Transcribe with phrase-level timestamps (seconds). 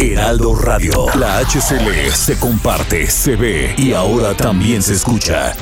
[0.00, 1.06] Heraldo Radio.
[1.16, 5.56] La HCL se comparte, se ve y ahora también se escucha.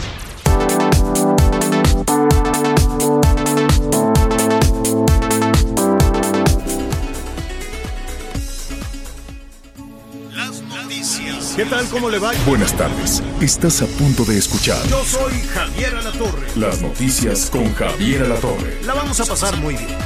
[10.35, 11.55] Las noticias.
[11.57, 11.87] ¿Qué tal?
[11.89, 12.33] ¿Cómo le va?
[12.47, 13.23] Buenas tardes.
[13.41, 16.47] Estás a punto de escuchar Yo soy Javier Alatorre.
[16.57, 18.83] las noticias con Javier Alatorre.
[18.85, 19.97] La vamos a pasar muy bien.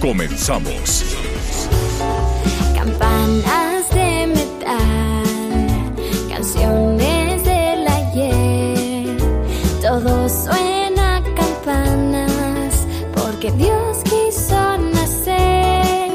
[0.00, 1.04] Comenzamos.
[2.74, 3.63] Campanas de
[4.64, 5.92] metal,
[6.28, 9.16] canciones del ayer,
[9.80, 16.12] todo suena a campanas porque Dios quiso nacer.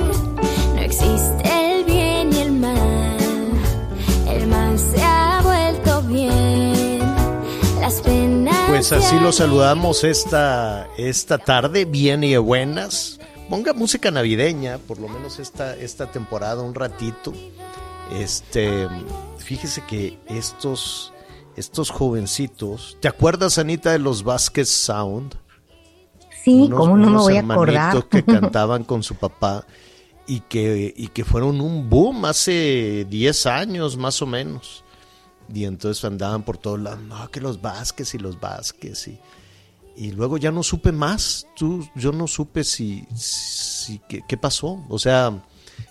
[0.75, 3.17] No existe el bien y el mal,
[4.27, 6.99] el mal se ha vuelto bien.
[7.79, 8.69] Las penas.
[8.69, 13.19] Pues así lo saludamos esta, esta tarde, bien y de buenas.
[13.49, 17.33] Ponga música navideña, por lo menos esta, esta temporada, un ratito.
[18.13, 18.87] Este,
[19.37, 21.13] fíjese que estos,
[21.55, 25.35] estos jovencitos, ¿te acuerdas, Anita, de los Vázquez Sound?
[26.43, 28.09] Sí, Unos- ¿cómo no me voy a hermanitos acordar?
[28.09, 29.65] que cantaban con su papá
[30.25, 34.83] y que, y que fueron un boom hace 10 años más o menos.
[35.53, 39.07] Y entonces andaban por todos lados, no, que los Vázquez y los Vázquez.
[39.07, 39.19] Y,
[39.97, 41.47] y luego ya no supe más.
[41.55, 44.83] Tú, yo no supe si, si qué, qué pasó.
[44.89, 45.43] O sea,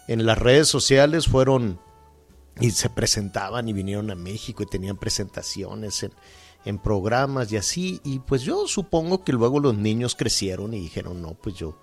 [0.07, 1.81] en las redes sociales fueron
[2.61, 6.13] y se presentaban y vinieron a México y tenían presentaciones en,
[6.65, 8.01] en programas y así.
[8.05, 11.79] Y pues yo supongo que luego los niños crecieron y dijeron, no, pues yo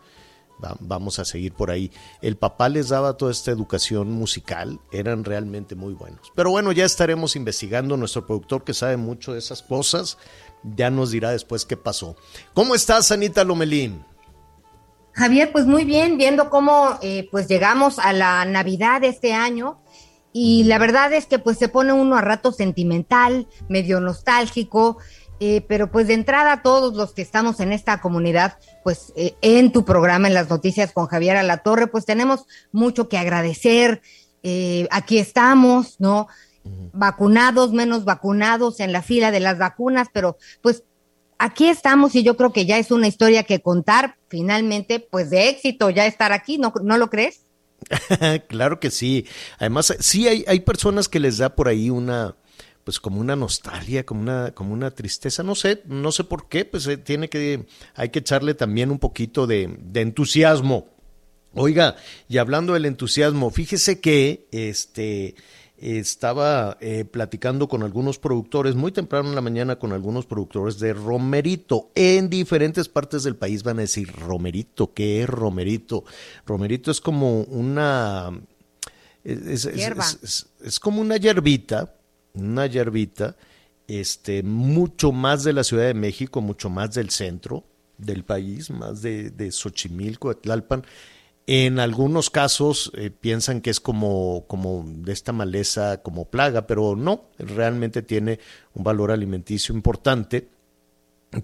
[0.63, 1.91] va- vamos a seguir por ahí.
[2.22, 6.31] El papá les daba toda esta educación musical, eran realmente muy buenos.
[6.36, 7.97] Pero bueno, ya estaremos investigando.
[7.97, 10.18] Nuestro productor que sabe mucho de esas cosas,
[10.63, 12.16] ya nos dirá después qué pasó.
[12.53, 14.03] ¿Cómo estás, Anita Lomelín?
[15.13, 19.80] Javier, pues muy bien, viendo cómo eh, pues llegamos a la Navidad de este año
[20.38, 24.97] y la verdad es que pues se pone uno a rato sentimental, medio nostálgico,
[25.40, 29.72] eh, pero pues de entrada todos los que estamos en esta comunidad, pues eh, en
[29.72, 34.01] tu programa, en las noticias con Javier Alatorre, pues tenemos mucho que agradecer.
[34.44, 36.28] Eh, aquí estamos, ¿no?
[36.91, 40.84] Vacunados, menos vacunados en la fila de las vacunas, pero pues
[41.38, 45.47] aquí estamos y yo creo que ya es una historia que contar finalmente, pues de
[45.47, 47.44] éxito, ya estar aquí, ¿no, ¿no lo crees?
[48.47, 49.25] claro que sí.
[49.57, 52.35] Además, sí hay, hay personas que les da por ahí una,
[52.84, 56.66] pues como una nostalgia, como una, como una tristeza, no sé, no sé por qué,
[56.66, 60.90] pues eh, tiene que, hay que echarle también un poquito de, de entusiasmo.
[61.53, 61.95] Oiga,
[62.28, 65.35] y hablando del entusiasmo, fíjese que este
[65.78, 70.94] estaba eh, platicando con algunos productores muy temprano en la mañana con algunos productores de
[70.94, 71.91] romerito.
[71.96, 76.03] En diferentes partes del país van a decir romerito qué es romerito
[76.46, 78.31] romerito es como una
[79.24, 81.96] es, es- como una hierbita
[82.34, 83.36] una hierbita
[83.88, 87.63] este mucho más de la Ciudad de México mucho más del centro
[87.97, 90.84] del país más de, de Xochimilco de Tlalpan
[91.47, 96.95] en algunos casos eh, piensan que es como, como de esta maleza como plaga, pero
[96.95, 98.39] no, realmente tiene
[98.73, 100.47] un valor alimenticio importante.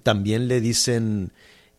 [0.03, 1.34] También le dicen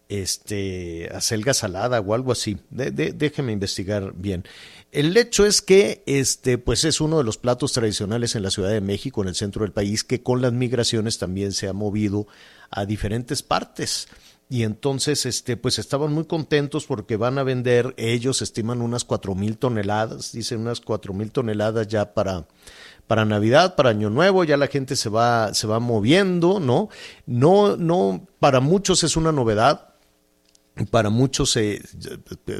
[0.09, 2.59] este acelga salada o algo así.
[2.71, 4.45] De- déjeme investigar bien.
[4.93, 8.71] El hecho es que este pues es uno de los platos tradicionales en la Ciudad
[8.71, 12.27] de México, en el centro del país, que con las migraciones también se ha movido
[12.71, 14.07] a diferentes partes.
[14.53, 19.35] Y entonces, este, pues estaban muy contentos porque van a vender, ellos estiman unas cuatro
[19.35, 22.47] mil toneladas, dicen unas cuatro mil toneladas ya para,
[23.07, 26.91] para Navidad, para Año Nuevo, ya la gente se va, se va moviendo, ¿no?
[27.25, 29.92] No, no, para muchos es una novedad,
[30.91, 31.83] para muchos, eh,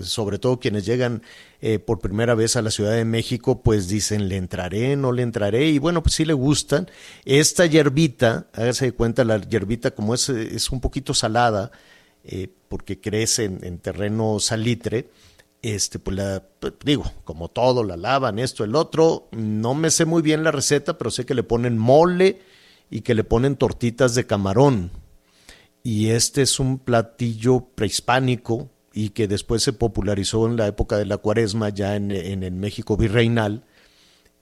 [0.03, 1.23] sobre todo quienes llegan
[1.61, 4.97] eh, por primera vez a la Ciudad de México, pues dicen, ¿le entraré?
[4.97, 5.69] ¿No le entraré?
[5.69, 6.91] Y bueno, pues sí le gustan.
[7.25, 11.71] Esta hierbita, hágase de cuenta, la hierbita como es, es un poquito salada,
[12.25, 15.09] eh, porque crece en, en terreno salitre,
[15.63, 19.29] este, pues la, pues, digo, como todo, la lavan, esto, el otro.
[19.33, 22.41] No me sé muy bien la receta, pero sé que le ponen mole
[22.91, 24.91] y que le ponen tortitas de camarón
[25.83, 31.07] y este es un platillo prehispánico y que después se popularizó en la época de
[31.07, 33.65] la cuaresma ya en, en el México virreinal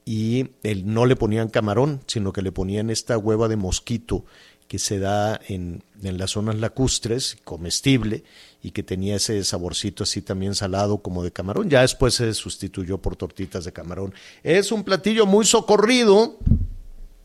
[0.04, 4.24] y el, no le ponían camarón, sino que le ponían esta hueva de mosquito
[4.66, 8.22] que se da en, en, las zonas lacustres, comestible,
[8.62, 11.68] y que tenía ese saborcito así también salado como de camarón.
[11.68, 14.14] Ya después se sustituyó por tortitas de camarón.
[14.44, 16.38] Es un platillo muy socorrido.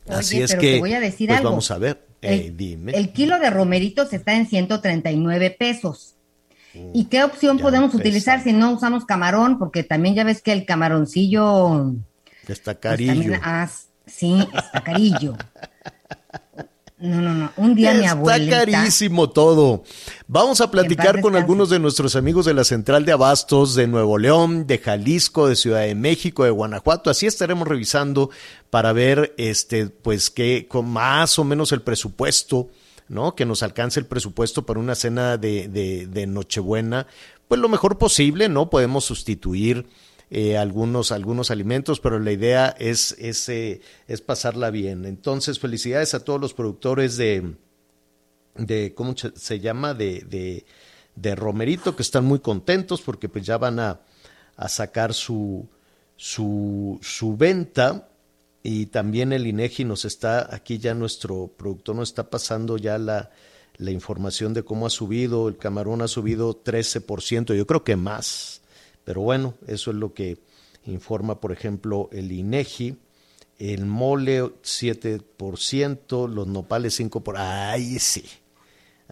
[0.06, 1.50] Oye, así es pero que te voy a decir pues algo.
[1.50, 2.05] vamos a ver.
[2.22, 2.92] El, Eh, dime.
[2.92, 6.14] el kilo de romeritos está en 139 pesos.
[6.92, 9.58] ¿Y qué opción ya podemos utilizar si no usamos camarón?
[9.58, 11.94] Porque también ya ves que el camaroncillo...
[12.46, 13.12] Está pues, carillo.
[13.12, 13.68] también, ah,
[14.06, 15.36] sí, está carillo.
[16.98, 17.52] No, no, no.
[17.56, 18.64] Un día mi Está abuelita...
[18.64, 19.84] carísimo todo.
[20.28, 24.16] Vamos a platicar con algunos de nuestros amigos de la Central de Abastos de Nuevo
[24.16, 27.10] León, de Jalisco, de Ciudad de México, de Guanajuato.
[27.10, 28.30] Así estaremos revisando
[28.70, 32.70] para ver, este, pues, qué, con más o menos el presupuesto,
[33.08, 33.34] ¿no?
[33.34, 37.06] Que nos alcance el presupuesto para una cena de, de, de Nochebuena,
[37.46, 38.70] pues lo mejor posible, ¿no?
[38.70, 39.86] Podemos sustituir
[40.30, 45.04] eh, algunos, algunos alimentos, pero la idea es, es, eh, es pasarla bien.
[45.04, 47.54] Entonces, felicidades a todos los productores de,
[48.56, 49.94] de ¿cómo se- llama?
[49.94, 50.64] De, de,
[51.14, 54.00] de Romerito, que están muy contentos porque pues ya van a,
[54.56, 55.68] a sacar su,
[56.16, 58.08] su, su venta.
[58.62, 63.30] Y también el INEGI nos está, aquí ya nuestro productor nos está pasando ya la,
[63.76, 68.62] la información de cómo ha subido, el camarón ha subido 13%, yo creo que más.
[69.06, 70.36] Pero bueno, eso es lo que
[70.84, 72.98] informa, por ejemplo, el INEGI.
[73.58, 77.34] El mole 7%, los nopales 5%.
[77.38, 78.24] ¡Ay, sí!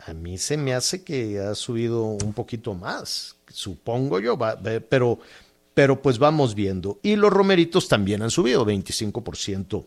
[0.07, 4.59] A mí se me hace que ha subido un poquito más, supongo yo, va-
[4.91, 5.21] pero,
[5.73, 6.99] pero pues vamos viendo.
[7.03, 9.85] Y los romeritos también han subido 25%,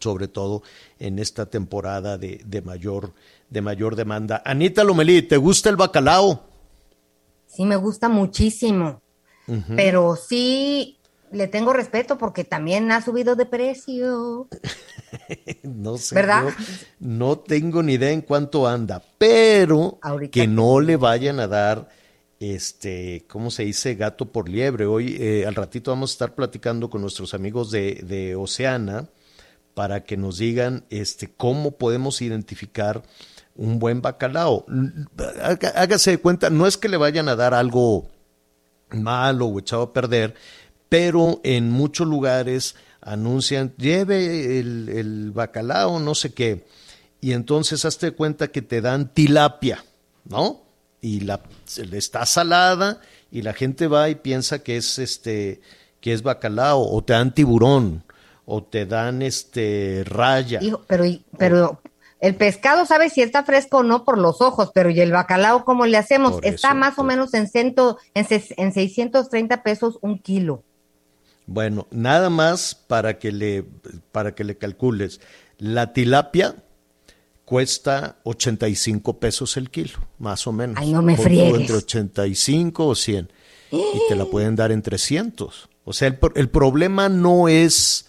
[0.00, 0.62] sobre todo
[0.98, 3.12] en esta temporada de, de mayor,
[3.50, 4.42] de mayor demanda.
[4.44, 6.42] Anita Lomelí, ¿te gusta el bacalao?
[7.46, 9.00] Sí, me gusta muchísimo.
[9.76, 11.00] Pero sí
[11.32, 14.48] le tengo respeto porque también ha subido de precio.
[15.64, 16.44] No sé, ¿Verdad?
[17.00, 21.88] no tengo ni idea en cuánto anda, pero Ahorita que no le vayan a dar,
[22.38, 23.96] este, ¿cómo se dice?
[23.96, 24.86] Gato por liebre.
[24.86, 29.08] Hoy, eh, al ratito vamos a estar platicando con nuestros amigos de, de Oceana
[29.74, 33.02] para que nos digan, este, cómo podemos identificar
[33.56, 34.64] un buen bacalao.
[35.74, 38.08] Hágase de cuenta, no es que le vayan a dar algo
[38.92, 40.34] malo o echado a perder,
[40.88, 46.66] pero en muchos lugares anuncian, lleve el, bacalao, no sé qué,
[47.20, 49.84] y entonces hazte cuenta que te dan tilapia,
[50.24, 50.62] ¿no?
[51.00, 51.40] Y la
[51.92, 53.00] está salada
[53.30, 55.60] y la gente va y piensa que es este
[56.00, 58.04] que es bacalao o te dan tiburón
[58.44, 60.60] o te dan este raya.
[60.62, 60.82] Hijo,
[61.38, 61.80] pero
[62.20, 65.64] el pescado sabe si está fresco o no por los ojos, pero ¿y el bacalao
[65.64, 66.32] cómo le hacemos?
[66.34, 70.62] Por está eso, más o menos en, cento, en, ses- en 630 pesos un kilo.
[71.46, 73.64] Bueno, nada más para que le
[74.12, 75.20] para que le calcules.
[75.58, 76.54] La tilapia
[77.44, 80.76] cuesta 85 pesos el kilo, más o menos.
[80.78, 81.60] Ay, no me friegues.
[81.60, 83.32] Entre 85 o 100.
[83.72, 85.68] Y te la pueden dar en 300.
[85.84, 88.06] O sea, el, el problema no es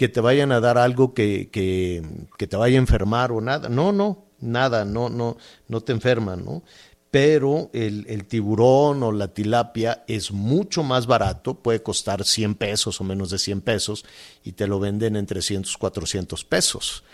[0.00, 2.02] que te vayan a dar algo que, que,
[2.38, 3.68] que te vaya a enfermar o nada.
[3.68, 5.36] No, no, nada, no, no,
[5.68, 6.62] no te enferma, ¿no?
[7.10, 12.98] Pero el, el tiburón o la tilapia es mucho más barato, puede costar 100 pesos
[12.98, 14.06] o menos de 100 pesos
[14.42, 17.04] y te lo venden en 300, 400 pesos.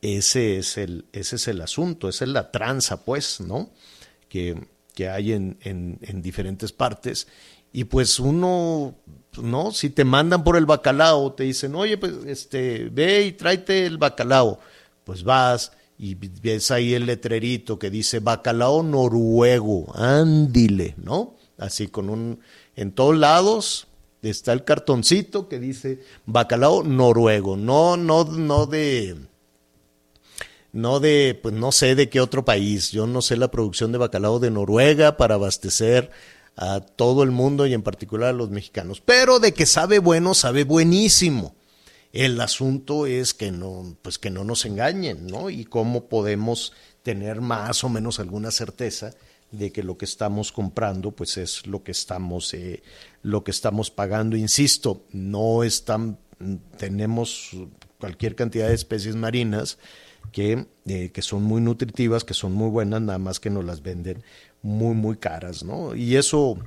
[0.00, 3.70] Ese es el, ese es el asunto, esa es la tranza, pues, ¿no?
[4.28, 7.26] Que, que hay en, en diferentes partes.
[7.76, 8.94] Y pues uno,
[9.36, 9.70] ¿no?
[9.70, 13.98] Si te mandan por el bacalao, te dicen, oye, pues, este, ve y tráete el
[13.98, 14.58] bacalao.
[15.04, 21.34] Pues vas y ves ahí el letrerito que dice bacalao noruego, ándile, ¿no?
[21.58, 22.40] Así con un,
[22.76, 23.88] en todos lados
[24.22, 29.16] está el cartoncito que dice bacalao noruego, no, no, no de,
[30.72, 32.90] no de, pues no sé de qué otro país.
[32.90, 36.10] Yo no sé la producción de bacalao de Noruega para abastecer
[36.56, 39.00] a todo el mundo y en particular a los mexicanos.
[39.00, 41.54] Pero de que sabe bueno, sabe buenísimo.
[42.12, 45.50] El asunto es que no, pues que no nos engañen, ¿no?
[45.50, 46.72] Y cómo podemos
[47.02, 49.12] tener más o menos alguna certeza
[49.50, 52.82] de que lo que estamos comprando, pues es lo que estamos, eh,
[53.22, 54.36] lo que estamos pagando.
[54.36, 56.18] Insisto, no están,
[56.78, 57.50] tenemos
[57.98, 59.78] cualquier cantidad de especies marinas
[60.32, 63.82] que, eh, que son muy nutritivas, que son muy buenas, nada más que nos las
[63.82, 64.22] venden
[64.62, 65.94] muy, muy caras, ¿no?
[65.94, 66.58] Y eso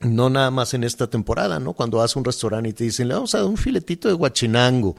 [0.00, 1.72] no nada más en esta temporada, ¿no?
[1.72, 4.14] Cuando vas a un restaurante y te dicen, le vamos a dar un filetito de
[4.14, 4.96] guachinango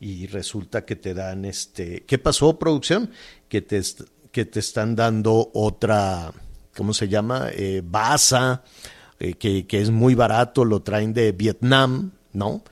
[0.00, 3.10] y resulta que te dan este, ¿qué pasó producción?
[3.48, 3.82] Que te,
[4.32, 6.32] que te están dando otra,
[6.74, 7.48] ¿cómo se llama?
[7.52, 8.62] Eh, Basa,
[9.18, 12.62] eh, que, que, es muy barato, lo traen de Vietnam, ¿no?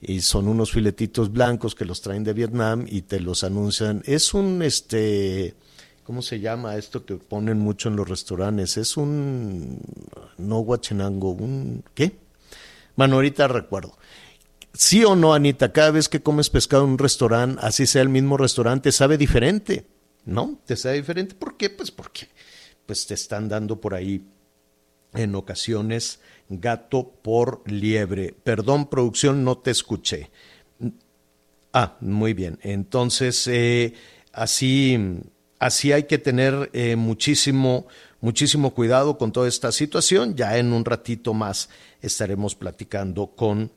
[0.00, 4.02] Y son unos filetitos blancos que los traen de Vietnam y te los anuncian.
[4.06, 5.54] Es un, este,
[6.04, 8.76] ¿cómo se llama esto que ponen mucho en los restaurantes?
[8.76, 9.80] Es un,
[10.36, 12.16] no guachenango, un, ¿qué?
[12.96, 13.98] Bueno, ahorita recuerdo.
[14.72, 18.08] Sí o no, Anita, cada vez que comes pescado en un restaurante, así sea el
[18.08, 19.86] mismo restaurante, sabe diferente,
[20.24, 20.60] ¿no?
[20.64, 21.34] Te sabe diferente.
[21.34, 21.70] ¿Por qué?
[21.70, 22.28] Pues porque
[22.86, 24.24] pues te están dando por ahí
[25.12, 28.34] en ocasiones gato por liebre.
[28.42, 30.30] Perdón, producción, no te escuché.
[31.72, 32.58] Ah, muy bien.
[32.62, 33.94] Entonces, eh,
[34.32, 34.98] así,
[35.58, 37.86] así hay que tener eh, muchísimo,
[38.20, 40.34] muchísimo cuidado con toda esta situación.
[40.34, 41.68] Ya en un ratito más
[42.00, 43.70] estaremos platicando con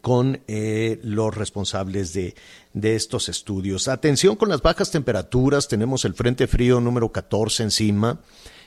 [0.00, 2.36] con eh, los responsables de,
[2.72, 3.88] de, estos estudios.
[3.88, 8.20] Atención con las bajas temperaturas, tenemos el Frente Frío número 14 encima,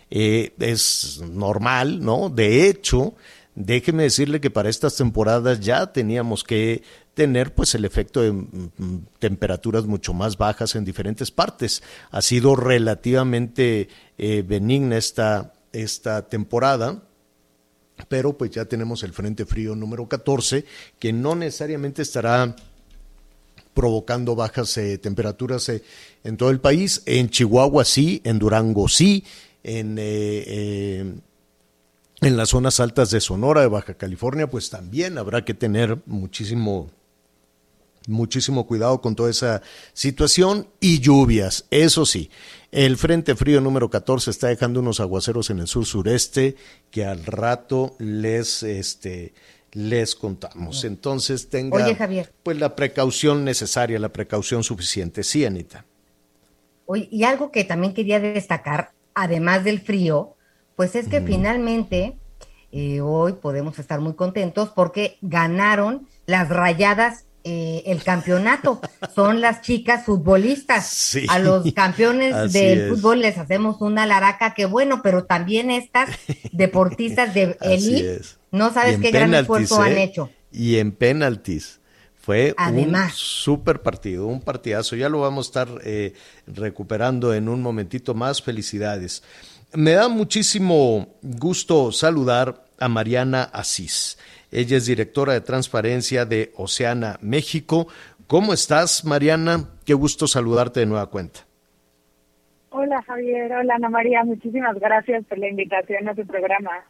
[0.09, 2.29] eh, es normal, ¿no?
[2.29, 3.13] De hecho,
[3.55, 6.83] déjeme decirle que para estas temporadas ya teníamos que
[7.13, 11.83] tener pues el efecto de mm, mm, temperaturas mucho más bajas en diferentes partes.
[12.11, 17.03] Ha sido relativamente eh, benigna esta, esta temporada
[18.07, 20.65] pero pues ya tenemos el Frente Frío número 14,
[20.99, 22.55] que no necesariamente estará
[23.73, 25.83] provocando bajas eh, temperaturas eh,
[26.23, 27.01] en todo el país.
[27.05, 29.23] En Chihuahua sí, en Durango sí,
[29.63, 31.13] en, eh,
[32.21, 36.89] en las zonas altas de Sonora, de Baja California, pues también habrá que tener muchísimo
[38.07, 39.61] muchísimo cuidado con toda esa
[39.93, 42.29] situación y lluvias, eso sí.
[42.71, 46.55] El Frente Frío número 14 está dejando unos aguaceros en el sur sureste
[46.91, 49.33] que al rato les este
[49.71, 50.83] les contamos.
[50.83, 51.87] Entonces tenga
[52.43, 55.23] pues la precaución necesaria, la precaución suficiente.
[55.23, 55.85] Sí, Anita.
[56.85, 60.35] Oye, y algo que también quería destacar, además del frío,
[60.75, 62.17] pues es que finalmente
[62.71, 68.81] eh, hoy podemos estar muy contentos porque ganaron las rayadas eh, el campeonato.
[69.15, 71.17] Son las chicas futbolistas.
[71.27, 76.09] a los campeones del fútbol les hacemos una laraca que bueno, pero también estas
[76.51, 80.03] deportistas de elite, no sabes qué gran esfuerzo han ¿eh?
[80.03, 80.29] hecho.
[80.51, 81.81] Y en penaltis.
[82.23, 84.95] Fue un super partido, un partidazo.
[84.95, 86.13] Ya lo vamos a estar eh,
[86.47, 88.41] recuperando en un momentito más.
[88.41, 89.21] Felicidades.
[89.73, 94.17] Me da muchísimo gusto saludar a Mariana Asís.
[94.53, 97.87] Ella es directora de transparencia de Oceana México.
[98.27, 99.65] ¿Cómo estás, Mariana?
[99.85, 101.41] Qué gusto saludarte de nueva cuenta.
[102.69, 103.51] Hola, Javier.
[103.51, 104.23] Hola, Ana María.
[104.23, 106.85] Muchísimas gracias por la invitación a tu programa.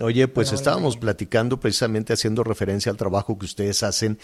[0.00, 4.18] Oye, pues estábamos platicando precisamente haciendo referencia al trabajo que ustedes hacen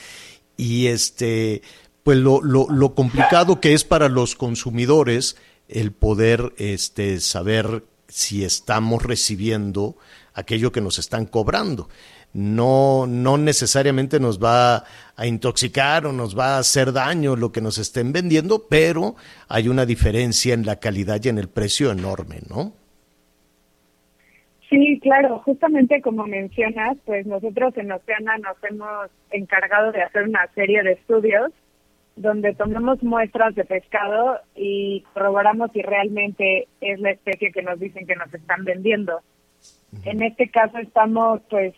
[0.56, 1.62] y este,
[2.02, 5.36] pues lo, lo, lo complicado que es para los consumidores
[5.68, 9.96] el poder este, saber si estamos recibiendo
[10.34, 11.88] aquello que nos están cobrando
[12.34, 14.84] no, no necesariamente nos va
[15.16, 19.14] a intoxicar o nos va a hacer daño lo que nos estén vendiendo, pero
[19.48, 22.74] hay una diferencia en la calidad y en el precio enorme, ¿no?
[24.70, 30.46] Sí, claro, justamente como mencionas, pues nosotros en Oceana nos hemos encargado de hacer una
[30.54, 31.52] serie de estudios
[32.16, 38.06] donde tomamos muestras de pescado y corroboramos si realmente es la especie que nos dicen
[38.06, 39.20] que nos están vendiendo.
[40.04, 41.74] En este caso estamos pues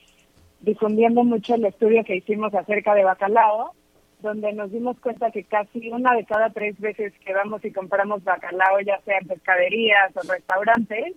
[0.60, 3.72] difundiendo mucho el estudio que hicimos acerca de bacalao,
[4.20, 8.24] donde nos dimos cuenta que casi una de cada tres veces que vamos y compramos
[8.24, 11.14] bacalao, ya sea en pescaderías o restaurantes,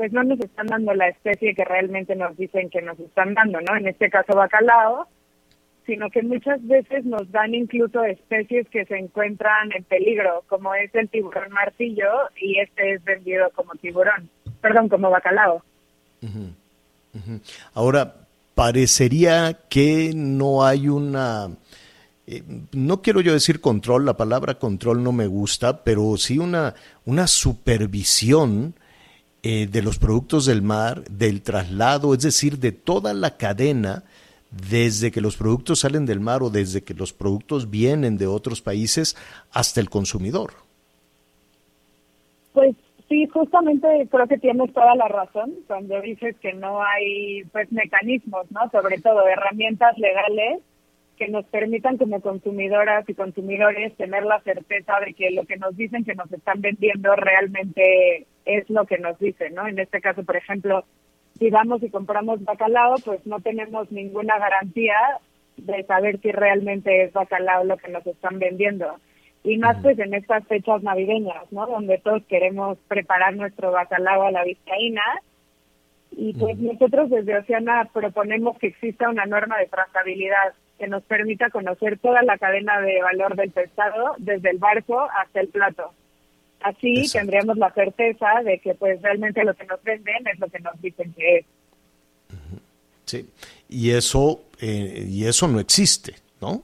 [0.00, 3.60] pues no nos están dando la especie que realmente nos dicen que nos están dando,
[3.60, 3.76] ¿no?
[3.76, 5.06] En este caso bacalao,
[5.84, 10.94] sino que muchas veces nos dan incluso especies que se encuentran en peligro, como es
[10.94, 12.08] el tiburón martillo
[12.40, 14.30] y este es vendido como tiburón,
[14.62, 15.62] perdón, como bacalao.
[17.74, 18.14] Ahora,
[18.54, 21.50] parecería que no hay una...
[22.26, 22.42] Eh,
[22.72, 27.26] no quiero yo decir control, la palabra control no me gusta, pero sí una, una
[27.26, 28.72] supervisión
[29.42, 34.04] eh, de los productos del mar, del traslado, es decir, de toda la cadena,
[34.50, 38.60] desde que los productos salen del mar o desde que los productos vienen de otros
[38.60, 39.16] países
[39.52, 40.52] hasta el consumidor.
[42.52, 42.74] Pues
[43.10, 48.48] Sí, justamente creo que tienes toda la razón cuando dices que no hay pues mecanismos,
[48.52, 48.70] ¿no?
[48.70, 50.62] Sobre todo herramientas legales
[51.18, 55.76] que nos permitan como consumidoras y consumidores tener la certeza de que lo que nos
[55.76, 59.66] dicen que nos están vendiendo realmente es lo que nos dicen, ¿no?
[59.66, 60.84] En este caso, por ejemplo,
[61.38, 64.96] si vamos y compramos bacalao, pues no tenemos ninguna garantía
[65.56, 68.96] de saber si realmente es bacalao lo que nos están vendiendo.
[69.42, 71.66] y más pues en estas fechas navideñas, ¿no?
[71.66, 75.02] Donde todos queremos preparar nuestro bacalao a la vizcaína
[76.10, 81.50] y pues nosotros desde Oceana proponemos que exista una norma de trazabilidad que nos permita
[81.50, 85.92] conocer toda la cadena de valor del pescado, desde el barco hasta el plato.
[86.60, 87.18] Así Exacto.
[87.18, 90.80] tendríamos la certeza de que pues realmente lo que nos venden es lo que nos
[90.80, 91.46] dicen que es.
[93.06, 93.28] Sí.
[93.68, 96.62] Y eso, eh, y eso no existe, ¿no?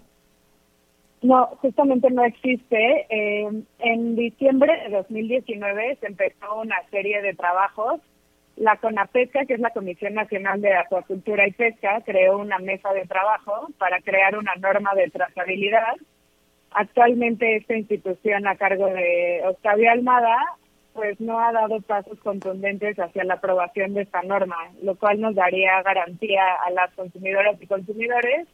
[1.23, 3.07] No, justamente no existe.
[3.09, 3.49] Eh,
[3.79, 8.01] en diciembre de 2019 se empezó una serie de trabajos.
[8.57, 13.07] La CONAPESCA, que es la Comisión Nacional de Acuacultura y Pesca, creó una mesa de
[13.07, 15.95] trabajo para crear una norma de trazabilidad.
[16.79, 20.37] Actualmente esta institución a cargo de Octavio Almada
[20.93, 25.35] pues no ha dado pasos contundentes hacia la aprobación de esta norma, lo cual nos
[25.35, 28.47] daría garantía a las consumidoras y consumidores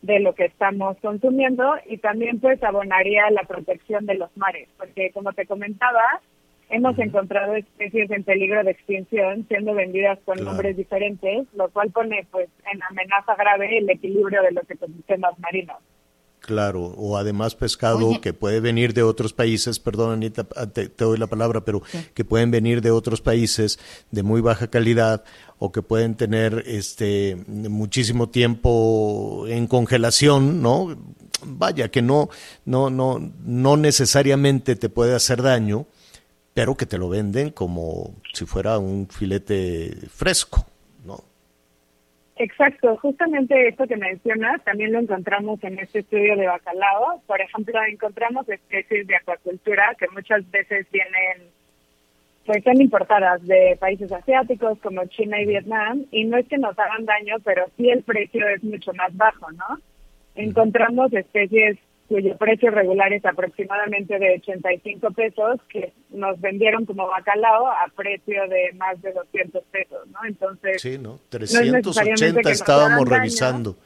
[0.00, 5.10] de lo que estamos consumiendo y también pues abonaría la protección de los mares, porque
[5.10, 6.22] como te comentaba,
[6.70, 10.52] hemos encontrado especies en peligro de extinción siendo vendidas con Claro.
[10.52, 15.76] nombres diferentes, lo cual pone pues en amenaza grave el equilibrio de los ecosistemas marinos.
[16.46, 18.20] Claro, o además pescado Oye.
[18.20, 21.82] que puede venir de otros países, perdón Anita, ah, te, te doy la palabra, pero
[22.14, 23.80] que pueden venir de otros países
[24.12, 25.24] de muy baja calidad
[25.58, 30.96] o que pueden tener este muchísimo tiempo en congelación, ¿no?
[31.44, 32.28] Vaya, que no,
[32.64, 35.86] no, no, no necesariamente te puede hacer daño,
[36.54, 40.64] pero que te lo venden como si fuera un filete fresco.
[42.38, 47.22] Exacto, justamente esto que mencionas también lo encontramos en este estudio de bacalao.
[47.26, 51.48] Por ejemplo, encontramos especies de acuacultura que muchas veces vienen,
[52.44, 56.78] pues son importadas de países asiáticos como China y Vietnam, y no es que nos
[56.78, 59.80] hagan daño, pero sí el precio es mucho más bajo, ¿no?
[60.34, 61.78] Encontramos especies
[62.08, 68.46] cuyo precio regular es aproximadamente de 85 pesos, que nos vendieron como bacalao a precio
[68.48, 70.18] de más de 200 pesos, ¿no?
[70.26, 71.18] Entonces, Sí, ¿no?
[71.32, 73.18] necesariamente 380 que nos estábamos hagan daño.
[73.20, 73.76] revisando.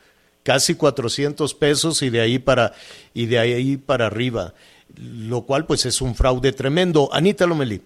[0.43, 2.73] Casi 400 pesos y de ahí para
[3.13, 4.55] y de ahí para arriba,
[4.99, 7.11] lo cual pues es un fraude tremendo.
[7.13, 7.83] Anita Lomelí.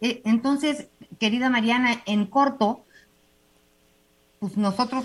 [0.00, 0.88] Eh, Entonces,
[1.20, 2.84] querida Mariana, en corto,
[4.40, 5.04] pues nosotros,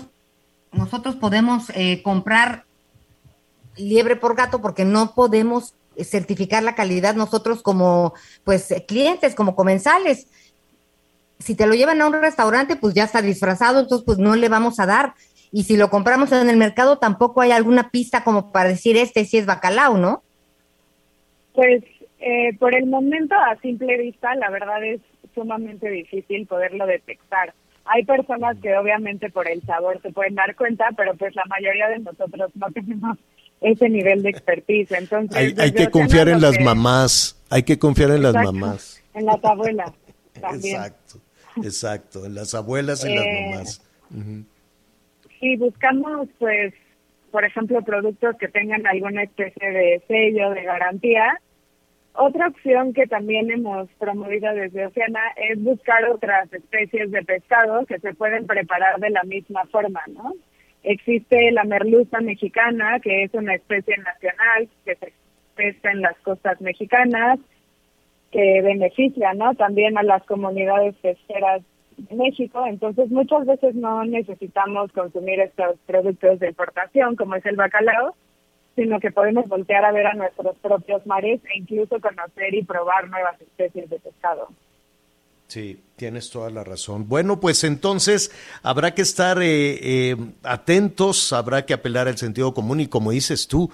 [0.72, 2.64] nosotros podemos eh, comprar
[3.76, 9.34] liebre por gato porque no podemos eh, certificar la calidad nosotros como pues eh, clientes,
[9.34, 10.26] como comensales.
[11.38, 14.48] Si te lo llevan a un restaurante, pues ya está disfrazado, entonces pues no le
[14.48, 15.14] vamos a dar.
[15.50, 19.24] Y si lo compramos en el mercado, tampoco hay alguna pista como para decir este
[19.24, 20.22] sí es bacalao, ¿no?
[21.52, 21.82] Pues
[22.20, 25.00] eh, por el momento, a simple vista, la verdad es
[25.34, 27.52] sumamente difícil poderlo detectar.
[27.84, 31.88] Hay personas que obviamente por el sabor se pueden dar cuenta, pero pues la mayoría
[31.88, 33.18] de nosotros no tenemos
[33.62, 34.92] ese nivel de expertise.
[34.92, 39.02] Entonces, Hay, que confiar en las que- mamás, hay que confiar en las mamás.
[39.14, 39.92] En las abuelas
[40.40, 40.76] también.
[40.76, 41.18] Exacto,
[41.62, 43.82] exacto, en las abuelas y Eh, las mamás.
[45.40, 46.72] Sí, buscamos, pues,
[47.30, 51.40] por ejemplo, productos que tengan alguna especie de sello de garantía.
[52.14, 55.20] Otra opción que también hemos promovido desde Oceana
[55.50, 60.34] es buscar otras especies de pescado que se pueden preparar de la misma forma, ¿no?
[60.84, 65.12] Existe la merluza mexicana, que es una especie nacional que se
[65.54, 67.38] pesca en las costas mexicanas,
[68.32, 69.54] que beneficia, ¿no?
[69.54, 71.62] También a las comunidades pesqueras
[71.96, 72.66] de México.
[72.66, 78.16] Entonces, muchas veces no necesitamos consumir estos productos de importación, como es el bacalao,
[78.74, 83.08] sino que podemos voltear a ver a nuestros propios mares e incluso conocer y probar
[83.08, 84.48] nuevas especies de pescado.
[85.52, 87.10] Sí, tienes toda la razón.
[87.10, 88.30] Bueno, pues entonces
[88.62, 93.48] habrá que estar eh, eh, atentos, habrá que apelar al sentido común y como dices
[93.48, 93.70] tú,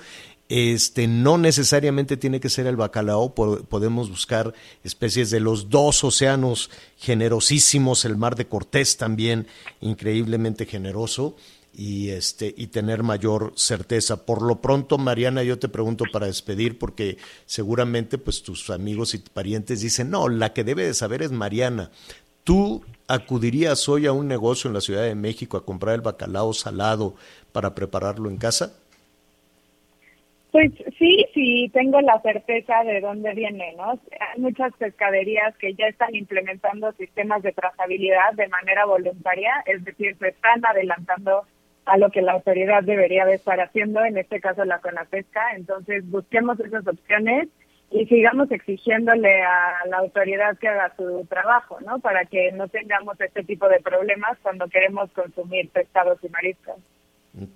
[0.49, 6.03] este no necesariamente tiene que ser el bacalao, po- podemos buscar especies de los dos
[6.03, 9.47] océanos generosísimos, el mar de Cortés también
[9.81, 11.37] increíblemente generoso
[11.79, 14.27] y este y tener mayor certeza.
[14.27, 19.19] Por lo pronto, Mariana, yo te pregunto para despedir porque seguramente pues tus amigos y
[19.19, 21.93] parientes dicen, "No, la que debe de saber es Mariana."
[22.43, 26.53] ¿Tú acudirías hoy a un negocio en la Ciudad de México a comprar el bacalao
[26.53, 27.15] salado
[27.53, 28.73] para prepararlo en casa?
[30.51, 33.91] Pues sí, sí, tengo la certeza de dónde viene, ¿no?
[33.91, 40.17] Hay muchas pescaderías que ya están implementando sistemas de trazabilidad de manera voluntaria, es decir,
[40.19, 41.45] se están adelantando
[41.89, 45.57] a lo que la autoridad debería de estar haciendo, en este caso la CONAPESCA.
[45.57, 47.49] Entonces, busquemos esas opciones
[47.91, 51.99] y sigamos exigiéndole a la autoridad que haga su trabajo, ¿no?
[52.01, 56.77] Para que no tengamos este tipo de problemas cuando queremos consumir pescados y mariscos.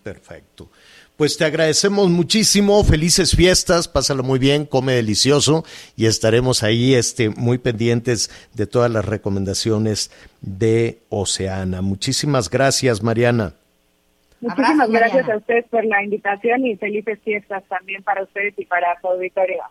[0.03, 0.71] Perfecto.
[1.17, 5.65] Pues te agradecemos muchísimo, felices fiestas, pásalo muy bien, come delicioso
[5.97, 11.83] y estaremos ahí este, muy pendientes de todas las recomendaciones de Oceana.
[11.83, 13.55] Muchísimas gracias, Mariana.
[14.43, 19.01] Muchísimas gracias a ustedes por la invitación y felices fiestas también para ustedes y para
[19.01, 19.63] su auditorio.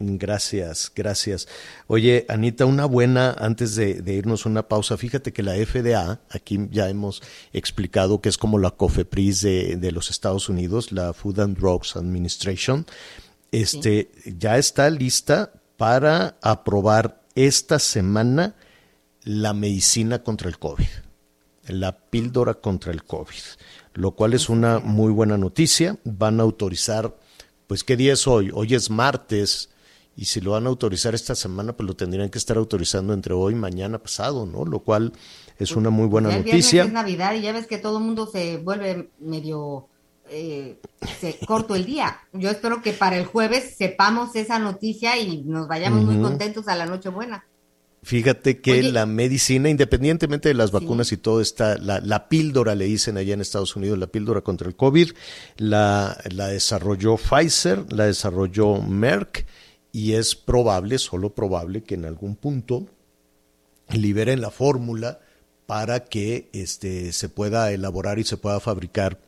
[0.00, 1.46] Gracias, gracias.
[1.88, 6.88] Oye, Anita, una buena, antes de, irnos una pausa, fíjate que la FDA, aquí ya
[6.88, 11.96] hemos explicado que es como la COFEPRIS de, los Estados Unidos, la Food and Drugs
[11.96, 12.86] Administration,
[13.52, 18.54] este, ya está lista para aprobar esta semana
[19.22, 20.86] la medicina contra el COVID,
[21.68, 23.42] la píldora contra el COVID,
[23.94, 25.98] lo cual es una muy buena noticia.
[26.04, 27.16] Van a autorizar,
[27.66, 28.50] pues, ¿qué día es hoy?
[28.52, 29.70] Hoy es martes
[30.16, 33.34] y si lo van a autorizar esta semana, pues lo tendrían que estar autorizando entre
[33.34, 34.64] hoy y mañana pasado, ¿no?
[34.64, 35.12] Lo cual
[35.58, 36.84] es una muy buena ya noticia.
[36.84, 39.88] Es Navidad y ya ves que todo el mundo se vuelve medio
[40.30, 40.80] eh,
[41.20, 42.20] se corto el día.
[42.32, 46.74] Yo espero que para el jueves sepamos esa noticia y nos vayamos muy contentos a
[46.74, 47.44] la Nochebuena.
[48.08, 52.86] Fíjate que la medicina, independientemente de las vacunas y todo, está, la, la, píldora, le
[52.86, 55.10] dicen allá en Estados Unidos, la píldora contra el COVID,
[55.58, 59.44] la, la desarrolló Pfizer, la desarrolló Merck
[59.92, 62.86] y es probable, solo probable, que en algún punto
[63.90, 65.20] liberen la fórmula
[65.66, 69.20] para que este, se pueda elaborar y se pueda fabricar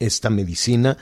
[0.00, 0.98] esta medicina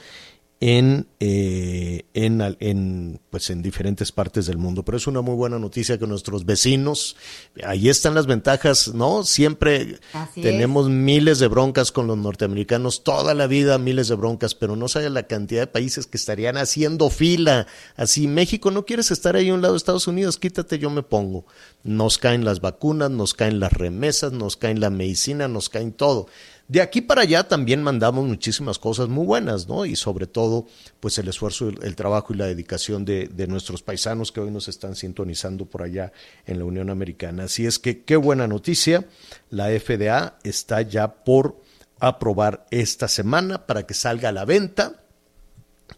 [0.63, 4.85] en, eh, en, en, pues en diferentes partes del mundo.
[4.85, 7.17] Pero es una muy buena noticia que nuestros vecinos,
[7.65, 9.25] ahí están las ventajas, ¿no?
[9.25, 10.01] Siempre
[10.35, 14.87] tenemos miles de broncas con los norteamericanos, toda la vida miles de broncas, pero no
[14.89, 17.67] sabe la cantidad de países que estarían haciendo fila.
[17.97, 20.37] Así, México, ¿no quieres estar ahí a un lado de Estados Unidos?
[20.37, 21.47] Quítate, yo me pongo.
[21.85, 26.27] Nos caen las vacunas, nos caen las remesas, nos caen la medicina, nos caen todo.
[26.71, 29.87] De aquí para allá también mandamos muchísimas cosas muy buenas, ¿no?
[29.87, 30.69] Y sobre todo,
[31.01, 34.95] pues el esfuerzo, el, trabajo y la dedicación de, nuestros paisanos que hoy nos están
[34.95, 36.13] sintonizando por allá
[36.47, 37.43] en la Unión Americana.
[37.43, 39.05] Así es que qué buena noticia.
[39.51, 41.61] La FDA está ya por
[41.99, 45.03] aprobar esta semana para que salga a la venta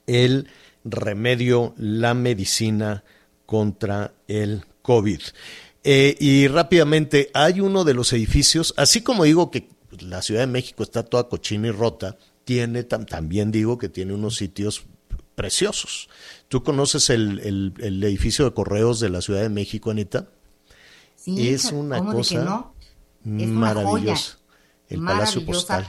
[0.07, 0.49] el
[0.87, 3.05] remedio, la medicina
[3.45, 5.21] contra el COVID.
[5.85, 9.69] Eh, y rápidamente, hay uno de los edificios, así como digo que
[10.01, 14.37] la Ciudad de México está toda cochina y rota, tiene también digo que tiene unos
[14.37, 14.85] sitios
[15.35, 16.09] preciosos.
[16.49, 20.29] ¿Tú conoces el, edificio de correos de la Ciudad de México, Anita?
[21.17, 22.73] Sí, es una cosa
[23.25, 24.39] maravillosa.
[24.89, 25.89] el Palacio Postal.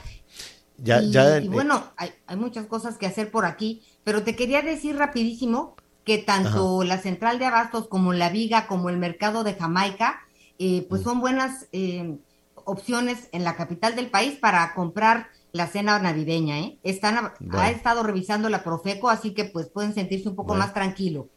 [0.76, 4.60] Ya, y, ya, y bueno, hay, muchas cosas que hacer por aquí, pero te quería
[4.60, 9.54] decir rapidísimo que tanto la central de abastos como la viga como el mercado de
[9.54, 10.20] Jamaica,
[10.58, 11.04] eh, pues mm.
[11.04, 12.18] son buenas eh,
[12.64, 16.78] opciones en la capital del país para comprar la cena navideña, ¿eh?
[16.82, 21.28] Están, Ha estado revisando la Profeco, así que pues pueden sentirse un poco más tranquilo.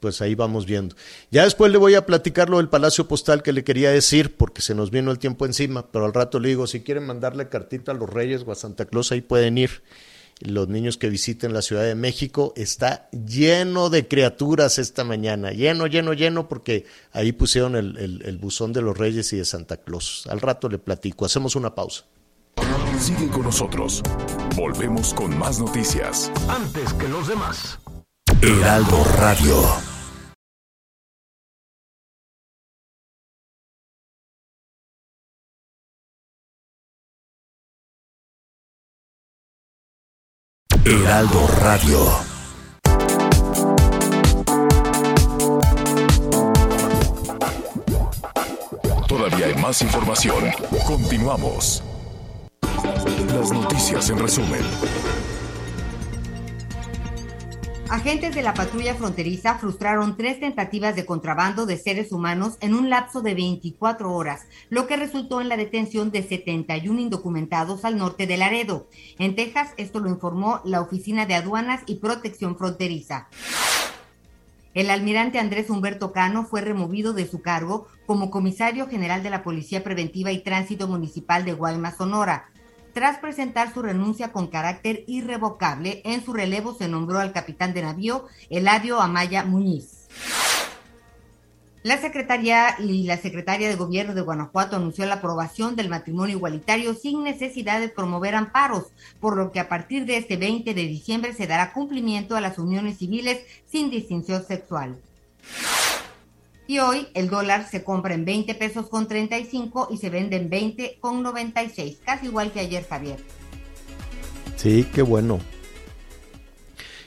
[0.00, 0.94] Pues ahí vamos viendo.
[1.30, 4.62] Ya después le voy a platicar lo del Palacio Postal que le quería decir, porque
[4.62, 7.92] se nos vino el tiempo encima, pero al rato le digo, si quieren mandarle cartita
[7.92, 9.82] a los Reyes o a Santa Claus, ahí pueden ir
[10.40, 12.52] los niños que visiten la Ciudad de México.
[12.56, 18.82] Está lleno de criaturas esta mañana, lleno, lleno, lleno, porque ahí pusieron el, buzón de
[18.82, 20.26] los Reyes y de Santa Claus.
[20.28, 21.24] Al rato le platico.
[21.24, 22.04] Hacemos una pausa.
[22.98, 24.02] Sigue con nosotros.
[24.56, 26.32] Volvemos con más noticias.
[26.48, 27.78] Antes que los demás.
[28.42, 29.97] Heraldo Radio.
[41.20, 41.98] Radio.
[49.08, 50.44] Todavía hay más información.
[50.86, 51.82] Continuamos.
[53.34, 54.62] Las noticias en resumen.
[57.90, 62.90] Agentes de la patrulla fronteriza frustraron tres tentativas de contrabando de seres humanos en un
[62.90, 68.26] lapso de 24 horas, lo que resultó en la detención de 71 indocumentados al norte
[68.26, 68.88] de Laredo.
[69.18, 73.28] En Texas, esto lo informó la Oficina de Aduanas y Protección Fronteriza.
[74.74, 79.42] El almirante Andrés Humberto Cano fue removido de su cargo como comisario general de la
[79.42, 82.50] Policía Preventiva y Tránsito Municipal de Guaymas, Sonora.
[82.98, 87.82] Tras presentar su renuncia con carácter irrevocable, en su relevo se nombró al capitán de
[87.82, 90.08] navío Eladio Amaya Muñiz.
[91.84, 96.92] La Secretaría y la Secretaria de Gobierno de Guanajuato anunció la aprobación del matrimonio igualitario
[96.92, 98.86] sin necesidad de promover amparos,
[99.20, 102.58] por lo que a partir de este 20 de diciembre se dará cumplimiento a las
[102.58, 104.98] uniones civiles sin distinción sexual.
[106.68, 110.50] Y hoy el dólar se compra en 20 pesos con 35 y se vende en
[110.50, 113.16] 20 con 96, casi igual que ayer, Javier.
[114.56, 115.40] Sí, qué bueno.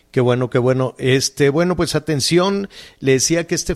[0.10, 0.95] Qué bueno, qué bueno.
[0.97, 2.69] Este, bueno, pues atención,
[3.00, 3.76] le decía que este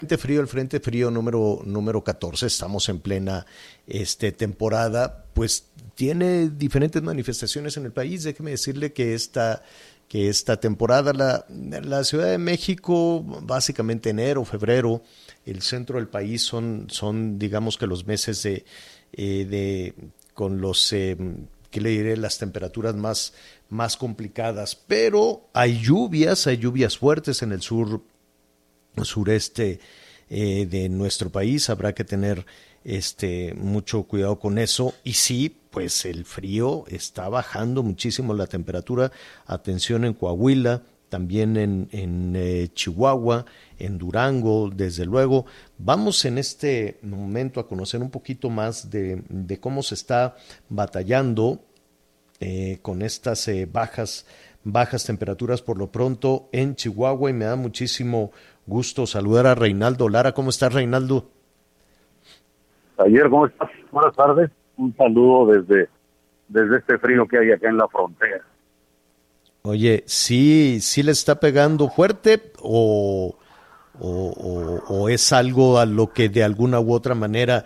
[0.00, 3.44] Frente frío, el frente frío número número 14, estamos en plena
[3.86, 8.22] este temporada, pues tiene diferentes manifestaciones en el país.
[8.22, 9.62] Déjeme decirle que esta
[10.08, 11.44] que esta temporada la,
[11.82, 15.02] la Ciudad de México, básicamente enero, febrero,
[15.44, 18.64] el centro del país son, son digamos que los meses de,
[19.12, 19.94] eh, de
[20.32, 21.14] con los, eh,
[21.70, 22.16] ¿qué le diré?
[22.16, 23.34] Las temperaturas más,
[23.68, 24.76] más complicadas.
[24.76, 28.00] Pero hay lluvias, hay lluvias fuertes en el sur,
[29.04, 29.80] sureste
[30.32, 31.70] eh, de nuestro país.
[31.70, 32.46] Habrá que tener
[32.84, 34.94] este, mucho cuidado con eso.
[35.02, 39.10] Y sí, pues el frío está bajando muchísimo la temperatura.
[39.46, 43.44] Atención en Coahuila, también en, en eh, Chihuahua,
[43.78, 45.46] en Durango, desde luego.
[45.78, 49.24] Vamos en este momento a conocer un poquito más de,
[49.60, 50.36] cómo se está
[50.68, 51.64] batallando
[52.38, 54.26] eh, con estas bajas,
[54.62, 58.30] bajas temperaturas por lo pronto en Chihuahua y me da muchísimo
[58.66, 60.32] gusto saludar a Reinaldo Lara.
[60.32, 61.24] ¿Cómo estás, Reinaldo?
[62.98, 63.70] Ayer, ¿cómo estás?
[63.90, 64.50] Buenas tardes.
[64.76, 65.88] Un saludo desde,
[66.48, 68.42] desde este frío que hay acá en la frontera.
[69.62, 73.36] Oye, ¿sí, sí le está pegando fuerte o,
[74.00, 77.64] o, o, es algo a lo que de alguna u otra manera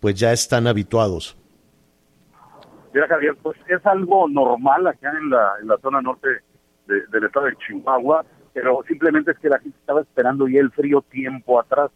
[0.00, 1.36] pues ya están habituados?
[2.94, 6.28] Mira, Javier, pues es algo normal acá en la, en la zona norte
[6.86, 8.24] de, del estado de Chihuahua,
[8.54, 11.90] pero simplemente es que la gente estaba esperando ya el frío tiempo atrás,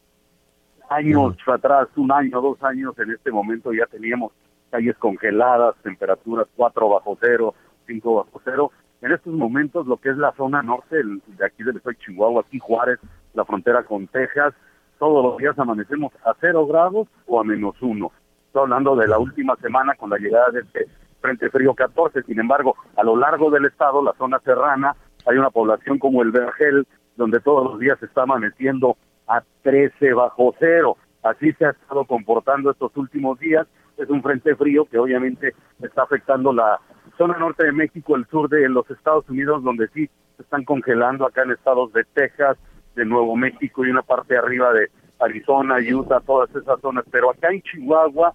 [0.91, 4.33] años atrás, un año, dos años, en este momento ya teníamos
[4.71, 7.55] calles congeladas, temperaturas 4 bajo cero,
[7.87, 11.77] 5 bajo cero, en estos momentos lo que es la zona norte de aquí del
[11.77, 12.99] estado de Chihuahua, aquí Juárez,
[13.35, 14.53] la frontera con Texas,
[14.99, 18.11] todos los días amanecemos a cero grados o a menos uno.
[18.47, 20.87] Estoy hablando de la última semana con la llegada de este
[21.21, 22.23] Frente Frío 14.
[22.25, 26.31] Sin embargo, a lo largo del estado, la zona serrana, hay una población como el
[26.31, 30.97] Vergel, donde todos los días se está amaneciendo a 13 bajo cero.
[31.23, 33.67] Así se ha estado comportando estos últimos días.
[33.97, 36.81] Es un frente frío que obviamente está afectando la
[37.17, 41.27] zona norte de México, el sur de los Estados Unidos, donde sí se están congelando
[41.27, 42.57] acá en estados de Texas,
[42.95, 47.05] de Nuevo México y una parte arriba de Arizona, Utah, todas esas zonas.
[47.11, 48.35] Pero acá en Chihuahua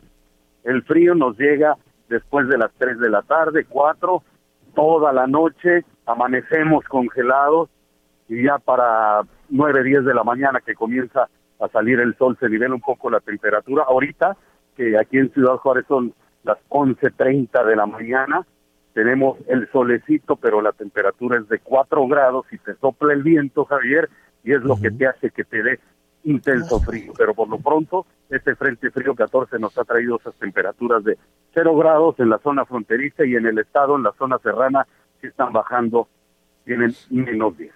[0.64, 1.78] el frío nos llega
[2.10, 4.24] después de las 3 de la tarde, 4,
[4.76, 7.70] toda la noche, amanecemos congelados
[8.28, 12.50] y ya para 9, 10 de la mañana que comienza a salir el sol se
[12.50, 13.84] nivela un poco la temperatura.
[13.88, 14.36] Ahorita,
[14.76, 16.14] que aquí en Ciudad Juárez son
[16.44, 18.46] las 11.30 de la mañana,
[18.94, 23.66] tenemos el solecito, pero la temperatura es de 4 grados y te sopla el viento,
[23.66, 24.10] Javier,
[24.44, 25.80] y es lo que te hace que te dé
[26.26, 27.14] intenso frío.
[27.18, 31.18] Pero por lo pronto, este frente frío 14 nos ha traído esas temperaturas de
[31.54, 34.86] 0 grados en la zona fronteriza y en el estado, en la zona serrana,
[35.24, 36.10] que están bajando,
[36.66, 37.72] tienen menos 10.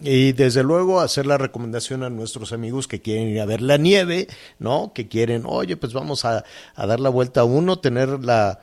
[0.00, 3.76] Y desde luego hacer la recomendación a nuestros amigos que quieren ir a ver la
[3.76, 4.26] nieve,
[4.58, 4.90] ¿no?
[4.92, 8.58] Que quieren, oye, pues vamos a, a dar la vuelta a uno, tener la,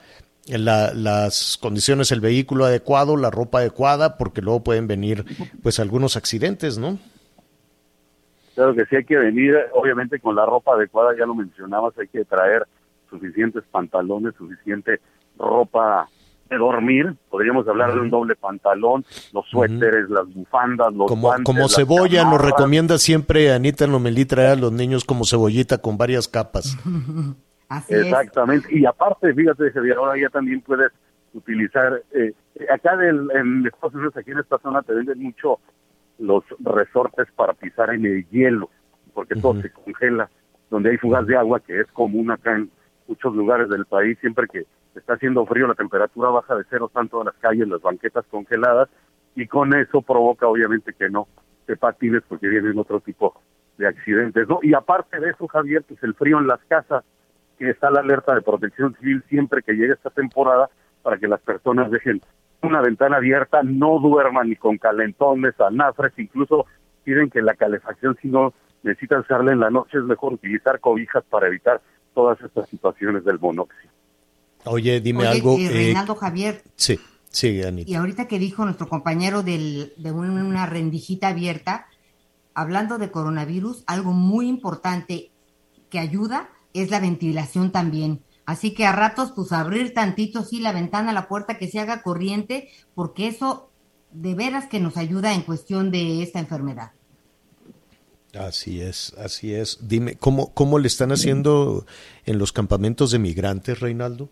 [0.48, 5.24] la, las condiciones, el vehículo adecuado, la ropa adecuada, porque luego pueden venir
[5.64, 7.00] pues algunos accidentes, ¿no?
[8.54, 12.10] Claro que sí hay que venir, obviamente con la ropa adecuada, ya lo mencionabas, hay
[12.10, 12.68] que traer
[13.10, 15.00] suficientes pantalones, suficiente
[15.38, 16.10] ropa
[16.54, 21.46] de dormir, podríamos hablar de un doble pantalón, los suéteres, las bufandas, los como, guantes,
[21.46, 26.28] Como cebolla, nos recomienda siempre Anita Lomelí traer a los niños como cebollita con varias
[26.28, 26.78] capas.
[27.90, 28.68] Exactamente.
[28.72, 30.92] Y aparte, fíjate, Javier, ahora ya también puedes
[31.34, 32.34] utilizar, eh,
[32.72, 35.60] acá del, en Estados Unidos, aquí en esta zona, te venden mucho
[36.20, 38.70] los resortes para pisar en el hielo,
[39.14, 40.30] porque todo se congela,
[40.70, 42.70] donde hay fugas de agua, que es común acá en
[43.08, 44.66] muchos lugares del país, siempre que
[45.00, 48.90] está haciendo frío, la temperatura baja de cero, están todas las calles, las banquetas congeladas,
[49.36, 51.28] y con eso provoca obviamente que no
[51.66, 53.42] te patines porque vienen otro tipo
[53.78, 54.60] de accidentes, ¿no?
[54.62, 57.04] Y aparte de eso, Javier, pues el frío en las casas,
[57.58, 60.70] que está la alerta de protección civil siempre que llegue esta temporada
[61.02, 62.22] para que las personas dejen
[62.62, 66.66] una ventana abierta, no duerman ni con calentones, anafres, incluso
[67.04, 68.54] piden que la calefacción, si no
[68.84, 71.82] necesitan usarla en la noche, es mejor utilizar cobijas para evitar
[72.14, 73.92] todas estas situaciones del monóxido.
[74.66, 75.58] Oye, dime algo.
[75.58, 76.64] Eh, Reinaldo Javier.
[76.76, 77.00] Sí,
[77.30, 77.90] sí, Anita.
[77.90, 81.88] Y ahorita que dijo nuestro compañero del, de una rendijita abierta,
[82.54, 85.32] hablando de coronavirus, algo muy importante
[85.90, 88.22] que ayuda es la ventilación también.
[88.46, 92.02] Así que a ratos, pues abrir tantito, sí, la ventana, la puerta, que se haga
[92.02, 93.70] corriente, porque eso
[94.12, 96.92] de veras que nos ayuda en cuestión de esta enfermedad.
[98.34, 99.88] Así es, así es.
[99.88, 101.86] Dime, ¿cómo, cómo le están haciendo
[102.26, 104.30] en los campamentos de migrantes, Reinaldo?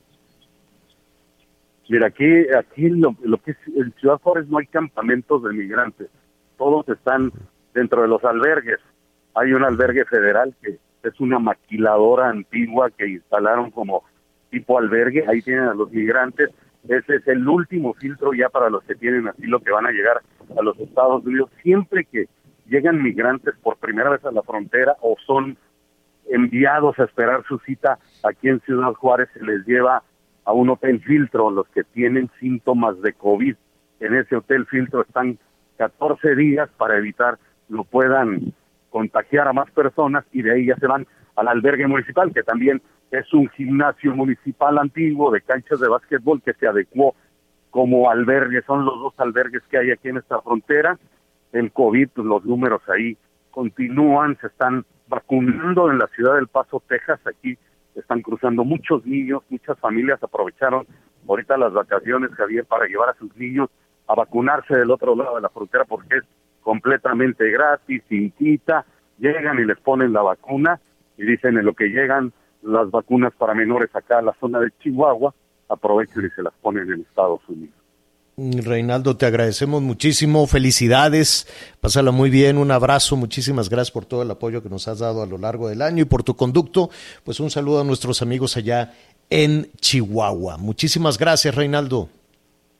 [1.92, 2.26] Mira, aquí,
[2.58, 6.08] aquí lo, lo que es en Ciudad Juárez no hay campamentos de migrantes.
[6.58, 7.34] Todos están
[7.74, 8.78] dentro de los albergues.
[9.36, 14.06] Hay un albergue federal que es una maquiladora antigua que instalaron como
[14.52, 15.26] tipo albergue.
[15.28, 16.52] Ahí tienen a los migrantes.
[16.88, 20.22] Ese es el último filtro ya para los que tienen asilo que van a llegar
[20.58, 21.50] a los Estados Unidos.
[21.62, 22.30] Siempre que
[22.70, 25.58] llegan migrantes por primera vez a la frontera o son
[26.30, 30.04] enviados a esperar su cita aquí en Ciudad Juárez, se les lleva
[30.46, 33.56] a un hotel filtro los que tienen síntomas de COVID.
[34.00, 35.38] En ese hotel filtro están
[35.78, 37.38] 14 días para evitar
[37.70, 38.54] lo puedan
[38.90, 42.82] contagiar a más personas y de ahí ya se van al albergue municipal, que también
[43.12, 47.16] es un gimnasio municipal antiguo de canchas de básquetbol que se adecuó
[47.70, 50.98] como albergue, son los dos albergues que hay aquí en esta frontera
[51.54, 53.18] el COVID, pues, los números ahí
[53.52, 57.58] continúan, se están vacunando en la ciudad del Paso, Texas, aquí
[57.96, 60.86] están cruzando muchos niños, muchas familias aprovecharon
[61.28, 63.70] ahorita las vacaciones, Javier, para llevar a sus niños
[64.08, 66.24] a vacunarse del otro lado de la frontera porque es
[66.62, 68.86] completamente gratis, sin quita,
[69.18, 70.80] llegan y les ponen la vacuna
[71.18, 74.72] y dicen en lo que llegan las vacunas para menores acá a la zona de
[74.80, 75.34] Chihuahua,
[75.70, 77.81] aprovechan y se las ponen en Estados Unidos.
[78.38, 81.48] Reinaldo, te agradecemos muchísimo, felicidades,
[81.80, 85.22] pásala muy bien, un abrazo, muchísimas gracias por todo el apoyo que nos has dado
[85.22, 86.89] a lo largo del año y por tu conducto,
[87.24, 88.94] pues un saludo a nuestros amigos allá
[89.30, 90.58] en Chihuahua.
[90.58, 92.10] Muchísimas gracias, Reinaldo.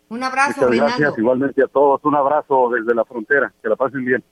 [0.10, 0.98] Un abrazo, Reinaldo.
[0.98, 4.24] Gracias, igualmente a todos, un abrazo desde la frontera, que la pasen bien.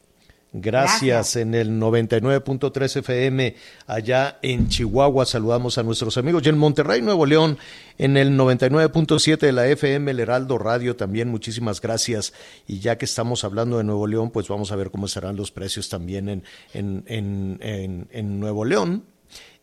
[0.51, 1.35] Gracias.
[1.35, 6.43] En el 99.3 FM allá en Chihuahua saludamos a nuestros amigos.
[6.45, 7.59] Y en Monterrey, Nuevo León,
[7.99, 11.29] en el 99.7 de la FM, el Heraldo Radio también.
[11.29, 12.33] Muchísimas gracias.
[12.67, 15.51] Y ya que estamos hablando de Nuevo León, pues vamos a ver cómo serán los
[15.51, 19.05] precios también en, en, en, en Nuevo León.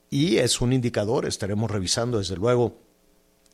[0.08, 2.85] Y es un indicador, estaremos revisando desde luego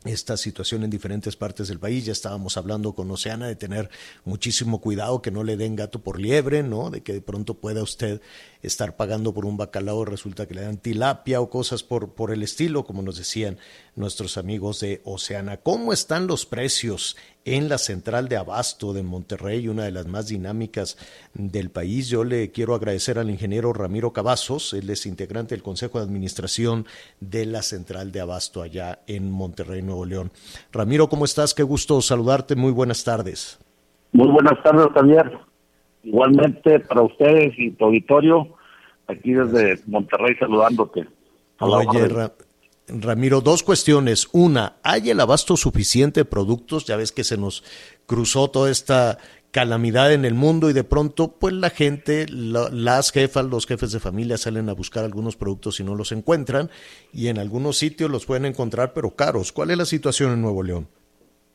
[0.05, 2.05] esta situación en diferentes partes del país.
[2.05, 3.91] Ya estábamos hablando con Oceana de tener
[4.25, 6.91] muchísimo cuidado que no le den gato por liebre, ¿no?
[6.91, 8.21] De que de pronto pueda usted
[8.63, 12.43] estar pagando por un bacalao, resulta que le dan tilapia o cosas por, por el
[12.43, 13.59] estilo, como nos decían
[13.97, 15.57] nuestros amigos de Oceana.
[15.59, 20.29] ¿Cómo están los precios en la central de abasto de Monterrey, una de las más
[20.29, 20.97] dinámicas
[21.35, 22.09] del país?
[22.09, 26.87] Yo le quiero agradecer al ingeniero Ramiro Cavazos, él es integrante del Consejo de Administración
[27.21, 30.31] de la central de abasto allá en Monterrey, Nuevo León.
[30.71, 31.53] Ramiro, ¿cómo estás?
[31.53, 32.55] Qué gusto saludarte.
[32.55, 33.59] Muy buenas tardes.
[34.13, 35.52] Muy buenas tardes, Javier.
[36.05, 38.49] Igualmente para ustedes y tu auditorio,
[39.07, 41.07] aquí desde Monterrey saludándote.
[41.59, 42.09] Oye,
[42.89, 44.29] Ramiro, dos cuestiones.
[44.33, 46.85] Una, ¿hay el abasto suficiente de productos?
[46.85, 47.63] Ya ves que se nos
[48.07, 49.19] cruzó toda esta
[49.53, 54.01] calamidad en el mundo y de pronto pues la gente, las jefas, los jefes de
[54.01, 56.71] familia salen a buscar algunos productos y no los encuentran
[57.13, 59.53] y en algunos sitios los pueden encontrar pero caros.
[59.53, 60.89] ¿Cuál es la situación en Nuevo León?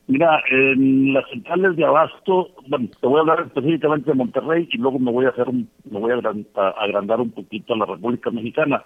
[0.08, 4.78] Mira, en las centrales de abasto, bueno, te voy a hablar específicamente de Monterrey y
[4.78, 8.30] luego me voy a hacer un, me voy a agrandar un poquito a la República
[8.30, 8.82] Mexicana.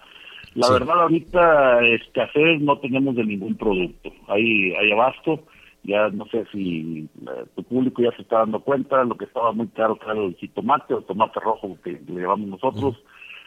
[0.55, 4.11] La verdad ahorita escasez no tenemos de ningún producto.
[4.27, 5.45] Hay, hay abasto,
[5.85, 9.53] ya no sé si eh, tu público ya se está dando cuenta, lo que estaba
[9.53, 12.97] muy caro era el jitomate o el tomate rojo que le llevamos nosotros,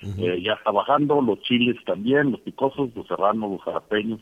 [0.02, 4.22] eh, ya está bajando, los chiles también, los picosos, los serranos, los jarapeños,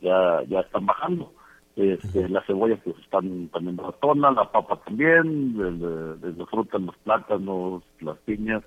[0.00, 1.32] ya, ya están bajando.
[1.78, 8.18] Este, Las cebollas pues están también baratonas, la papa también, desde, frutas, los plátanos, las
[8.18, 8.64] piñas,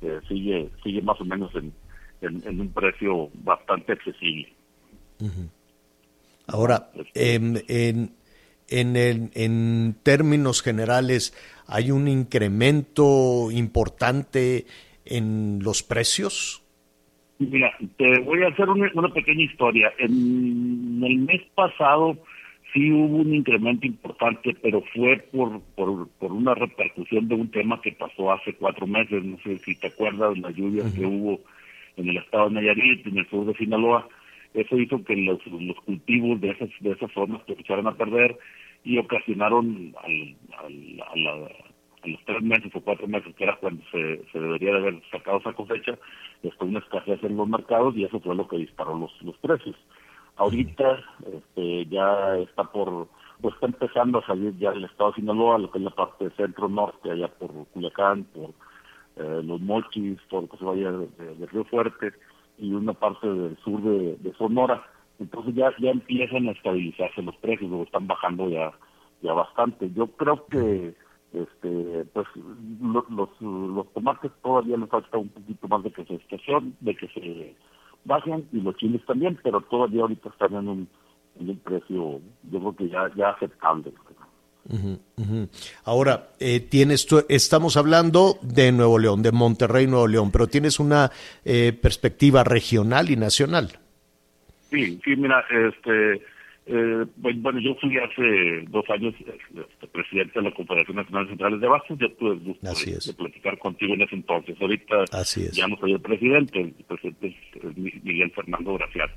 [0.00, 1.72] eh, sigue sigue más o menos en,
[2.20, 4.52] en, un precio bastante accesible.
[6.46, 8.14] Ahora, en, en,
[8.68, 11.34] en, en términos generales,
[11.66, 14.66] ¿hay un incremento importante
[15.04, 16.62] en los precios?
[17.40, 19.92] Mira, te voy a hacer una, una pequeña historia.
[19.98, 22.16] En el mes pasado
[22.72, 27.80] sí hubo un incremento importante, pero fue por, por, por una repercusión de un tema
[27.80, 29.22] que pasó hace cuatro meses.
[29.24, 31.40] No sé si te acuerdas de las lluvias que hubo
[31.96, 34.08] en el estado de Nayarit, en el sur de Sinaloa.
[34.54, 38.36] Eso hizo que los, los cultivos de esas, de esas zonas se echaran a perder
[38.84, 41.46] y ocasionaron al, al, a, la,
[42.02, 45.02] a los tres meses o cuatro meses, que era cuando se, se debería de haber
[45.10, 45.96] sacado esa cosecha,
[46.42, 49.76] está una escasez en los mercados y eso fue lo que disparó los, los precios.
[50.42, 53.06] Ahorita este, ya está por,
[53.40, 56.30] pues está empezando a salir ya el estado de Sinaloa, lo que es la parte
[56.30, 58.50] centro-norte, allá por Culiacán, por
[59.24, 62.12] eh, los Mochis, por lo que se vaya de, Río Fuerte
[62.58, 64.84] y una parte del sur de, Sonora.
[65.20, 68.72] Entonces ya, ya empiezan a estabilizarse los precios, están bajando ya,
[69.22, 69.92] ya bastante.
[69.94, 70.92] Yo creo que
[71.32, 72.26] este pues
[72.80, 77.06] los, los tomates todavía les falta un poquito más de que se estación, de que
[77.06, 77.54] se
[78.04, 80.88] bajen y los chiles también, pero todavía ahorita están en un,
[81.40, 83.92] en un precio, yo creo que ya, ya aceptable.
[85.84, 91.10] Ahora, eh, tienes estamos hablando de Nuevo León, de Monterrey, Nuevo León, pero tienes una
[91.44, 93.70] eh, perspectiva regional y nacional.
[94.70, 96.22] Sí, sí, mira, este,
[96.64, 101.66] eh, bueno, yo fui hace dos años este, presidente de la Confederación Nacional Centrales de
[101.66, 104.56] Abastos, ya tuve el gusto de, platicar contigo en ese entonces.
[104.60, 105.04] Ahorita
[105.52, 109.10] ya no soy el presidente, el presidente es Miguel Fernando Gracias.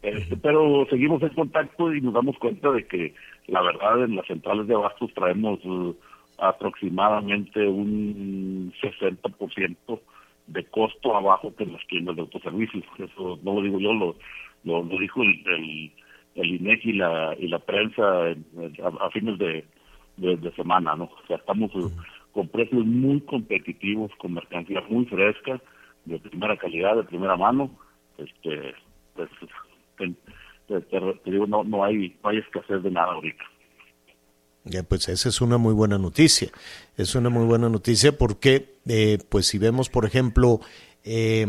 [0.00, 3.14] Este, pero seguimos en contacto y nos damos cuenta de que
[3.48, 5.94] la verdad en las centrales de abastos traemos uh,
[6.38, 10.00] aproximadamente un 60%
[10.46, 12.84] de costo abajo que en las tiendas de autoservicios.
[12.98, 14.16] Eso no lo digo yo, lo,
[14.64, 15.92] lo, dijo el el
[16.46, 19.64] INEGI y la, y la prensa a, fines de,
[20.16, 21.04] de, semana, ¿no?
[21.04, 21.90] O sea, estamos eh,
[22.32, 25.60] con precios muy competitivos, con mercancía muy fresca,
[26.04, 27.70] de primera calidad, de primera mano.
[28.16, 28.74] Este,
[29.14, 29.28] pues,
[30.66, 33.44] te, digo, no, no, hay, no hay escasez de nada ahorita.
[34.64, 36.50] Ya, pues esa es una muy buena noticia.
[36.96, 40.60] Es una muy buena noticia porque, eh, pues si vemos, por ejemplo,
[41.04, 41.46] eh,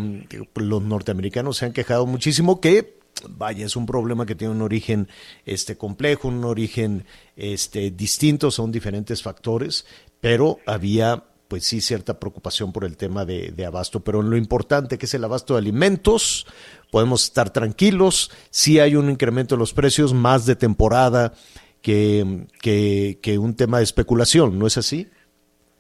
[0.55, 2.98] los norteamericanos se han quejado muchísimo que
[3.29, 5.07] vaya, es un problema que tiene un origen
[5.45, 7.05] este complejo, un origen
[7.35, 9.85] este distinto, son diferentes factores,
[10.21, 14.99] pero había pues sí cierta preocupación por el tema de, abasto, pero en lo importante
[14.99, 16.45] que es el abasto de alimentos,
[16.91, 21.33] podemos estar tranquilos, sí hay un incremento de los precios más de temporada
[21.81, 25.07] que, que, un tema de especulación, ¿no es así?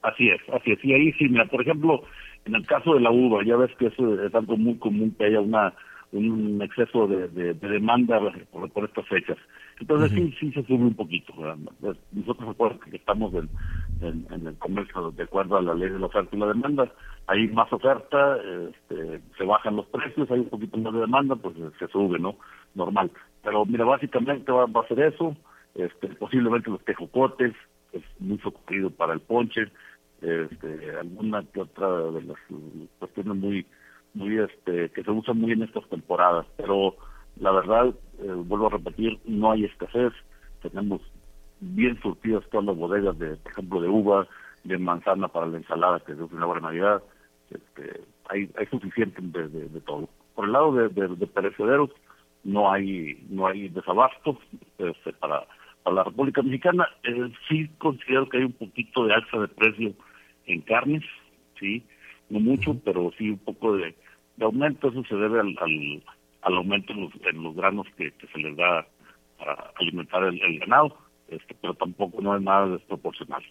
[0.01, 0.83] Así es, así es.
[0.83, 2.01] Y ahí sí, mira, por ejemplo,
[2.45, 5.25] en el caso de la uva, ya ves que eso es algo muy común que
[5.25, 5.75] haya una
[6.11, 8.19] un exceso de, de, demanda
[8.51, 9.37] por, por, estas fechas.
[9.79, 11.33] Entonces sí, sí se sube un poquito.
[11.79, 13.49] Pues, nosotros recuerden que estamos en,
[14.01, 16.91] en, el comercio de acuerdo a la ley de la oferta y la demanda.
[17.27, 21.55] Hay más oferta, este, se bajan los precios, hay un poquito más de demanda, pues
[21.77, 22.35] se sube, ¿no?
[22.73, 23.11] Normal.
[23.43, 25.35] Pero mira, básicamente va, a ser eso.
[25.75, 27.53] Este, posiblemente los tejocotes,
[27.93, 29.67] es muy socorrido para el ponche,
[30.21, 32.37] este, alguna que otra de las
[32.99, 33.65] cuestiones muy
[34.19, 36.95] muy este que se usa muy en estas temporadas pero
[37.39, 37.87] la verdad
[38.19, 40.11] eh, vuelvo a repetir no hay escasez.
[40.61, 41.01] Tenemos
[41.61, 44.27] bien surtidas todas las bodegas de por ejemplo de uva
[44.65, 47.01] de manzana para la ensalada que es una buena navidad.
[47.49, 50.09] Este, hay hay suficiente de, de, todo.
[50.35, 51.89] Por el lado de, de, perecederos
[52.43, 54.37] no hay no hay desabasto
[54.77, 55.47] este, para
[55.83, 56.89] para la República Mexicana.
[57.03, 59.93] Eh, sí considero que hay un poquito de alza de precio
[60.45, 61.03] en carnes
[61.57, 61.85] sí
[62.29, 63.95] no mucho, pero sí un poco de,
[64.43, 64.89] aumento.
[64.89, 65.55] Eso se debe al,
[66.41, 68.85] al, aumento en los, granos que, se les da
[69.37, 73.43] para alimentar el, ganado, este, pero tampoco no es nada desproporcional.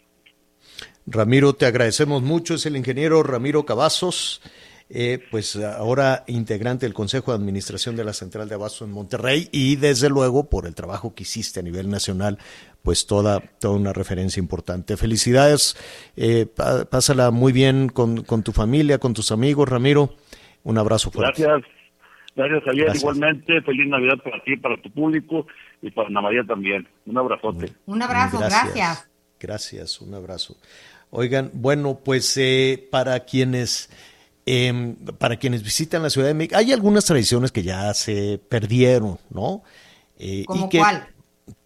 [1.07, 2.55] Ramiro, te agradecemos mucho.
[2.55, 4.43] Es el ingeniero Ramiro Cavazos.
[4.91, 9.47] Eh, pues ahora integrante del Consejo de Administración de la Central de Abasto en Monterrey
[9.53, 12.39] y desde luego por el trabajo que hiciste a nivel nacional,
[12.83, 14.97] pues toda, toda una referencia importante.
[14.97, 15.77] Felicidades,
[16.17, 16.47] eh,
[16.91, 20.15] pásala muy bien con, con, tu familia, con tus amigos, Ramiro.
[20.69, 21.43] Un abrazo fuerte.
[21.43, 21.73] Gracias.
[22.37, 22.95] Gracias, Javier.
[22.95, 25.47] Igualmente, feliz Navidad para ti, para tu público
[25.83, 26.87] y para Ana María también.
[27.07, 27.73] Un abrazote.
[27.87, 29.11] Un abrazo, gracias.
[29.41, 30.57] Gracias, un abrazo.
[31.11, 33.91] Oigan, bueno, pues eh, para quienes
[34.51, 39.19] Em, para quienes visitan la Ciudad de México, hay algunas tradiciones que ya se perdieron,
[39.29, 39.63] ¿no?
[40.19, 41.07] Eh, ¿Cómo cuál?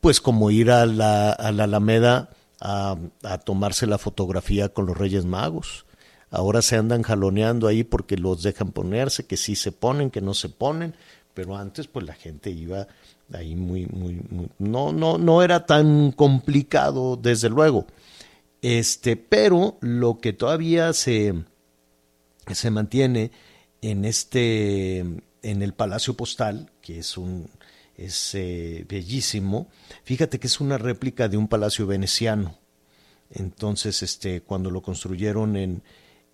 [0.00, 2.30] Pues como ir a la, Alameda
[2.60, 2.96] a,
[3.44, 5.86] tomarse la fotografía con los Reyes Magos.
[6.32, 10.32] Ahora se andan jaloneando ahí porque los dejan ponerse, que sí se ponen, que no
[10.32, 10.94] se ponen,
[11.34, 12.88] pero antes pues la gente iba
[13.34, 17.86] ahí muy, muy, muy no, no, no era tan complicado, desde luego.
[18.62, 21.34] Este, pero lo que todavía se,
[22.50, 23.30] se mantiene
[23.82, 27.50] en este en el Palacio Postal, que es un
[27.94, 29.68] es eh, bellísimo.
[30.04, 32.56] Fíjate que es una réplica de un palacio veneciano.
[33.30, 35.82] Entonces, este, cuando lo construyeron en,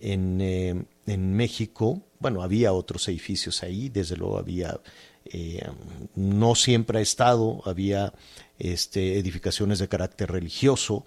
[0.01, 4.81] en, eh, en México, bueno, había otros edificios ahí, desde luego había,
[5.25, 5.67] eh,
[6.15, 8.13] no siempre ha estado, había
[8.59, 11.05] este, edificaciones de carácter religioso,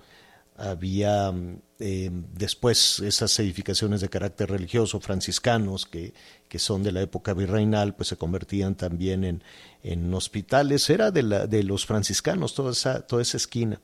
[0.56, 1.34] había
[1.80, 6.14] eh, después esas edificaciones de carácter religioso franciscanos que,
[6.48, 9.44] que, son de la época virreinal, pues se convertían también en,
[9.82, 13.82] en hospitales, era de, la, de los franciscanos toda esa, toda esa esquina.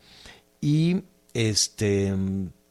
[0.62, 1.04] Y
[1.34, 2.14] este,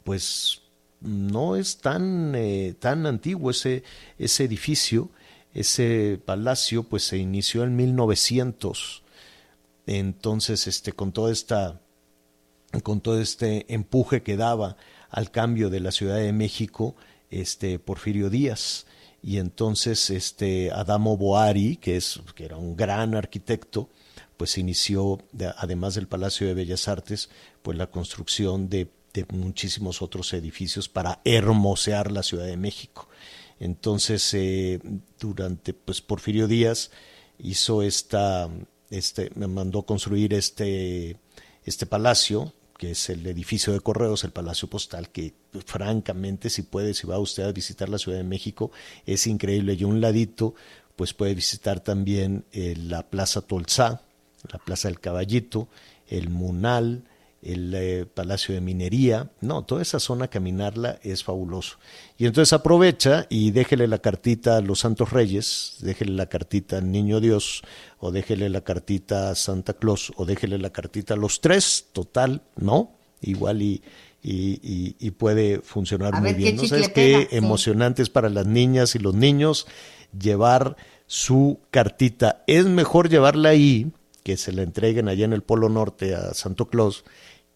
[0.05, 0.63] pues
[1.01, 3.85] no es tan, eh, tan antiguo ese,
[4.19, 5.11] ese edificio,
[5.55, 9.03] ese palacio, pues se inició en 1900.
[9.87, 11.81] Entonces, este, con toda esta
[12.83, 14.77] con todo este empuje que daba
[15.11, 16.97] al cambio de la Ciudad de México,
[17.31, 18.87] este Porfirio Díaz.
[19.23, 23.89] Y entonces este Adamo Boari, que, es, que era un gran arquitecto,
[24.37, 25.19] pues inició,
[25.57, 27.31] además del Palacio de Bellas Artes,
[27.63, 33.09] pues la construcción de, de muchísimos otros edificios para hermosear la Ciudad de México.
[33.59, 34.81] Entonces, eh,
[35.19, 36.91] durante, pues Porfirio Díaz
[37.39, 38.51] hizo esta,
[38.91, 41.17] este, me mandó construir este,
[41.65, 45.33] este palacio que es el edificio de correos, el Palacio Postal, que
[45.65, 48.71] francamente si puede, si va usted a visitar la Ciudad de México,
[49.07, 49.73] es increíble.
[49.79, 50.55] Y un ladito,
[50.95, 54.03] pues puede visitar también eh, la Plaza Tolzá,
[54.53, 55.69] la Plaza del Caballito,
[56.07, 57.05] el Munal,
[57.47, 61.79] el eh, Palacio de Minería, no, toda esa zona caminarla es fabuloso.
[62.19, 66.91] Y entonces aprovecha y déjele la cartita a los Santos Reyes, déjele la cartita al
[66.91, 67.63] Niño Dios,
[67.99, 72.43] o déjele la cartita a Santa Claus, o déjele la cartita a los tres, total,
[72.57, 72.91] ¿no?
[73.21, 73.83] Igual y,
[74.23, 76.57] y, puede funcionar muy bien.
[76.57, 79.67] ¿No sabes qué emocionante es para las niñas y los niños
[80.19, 80.77] llevar
[81.07, 82.43] su cartita?
[82.47, 83.93] Es mejor llevarla ahí,
[84.25, 87.05] que se la entreguen allá en el Polo Norte a Santo Claus,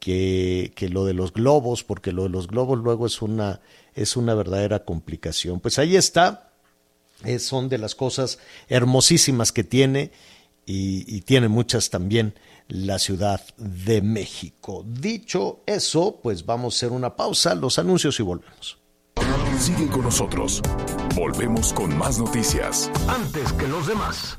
[0.01, 3.61] que, que, lo de los globos, porque lo de los globos luego es una,
[3.95, 5.61] es una verdadera complicación.
[5.61, 6.51] Pues ahí está,
[7.39, 8.39] son de las cosas
[8.69, 10.11] hermosísimas que tiene
[10.67, 12.35] y, y, tiene muchas también
[12.69, 14.85] la Ciudad de México.
[14.87, 18.81] Dicho eso, pues vamos a hacer una pausa, los anuncios y volvemos.
[19.61, 20.63] Sigue con nosotros.
[21.15, 22.91] Volvemos con más noticias.
[23.07, 24.39] Antes que los demás.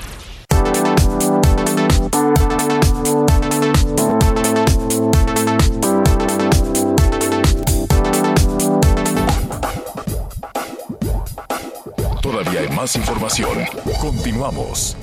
[12.81, 13.59] Más información.
[14.01, 14.97] Continuamos.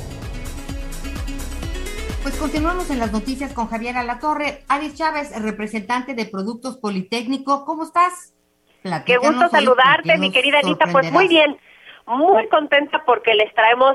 [2.24, 4.64] Pues continuamos en las noticias con Javier Alatorre.
[4.66, 8.34] Alice Chávez, representante de Productos Politécnico, ¿cómo estás?
[9.06, 10.86] Qué gusto saludarte, mi querida Anita.
[10.90, 11.56] Pues muy bien,
[12.06, 13.94] muy contenta porque les traemos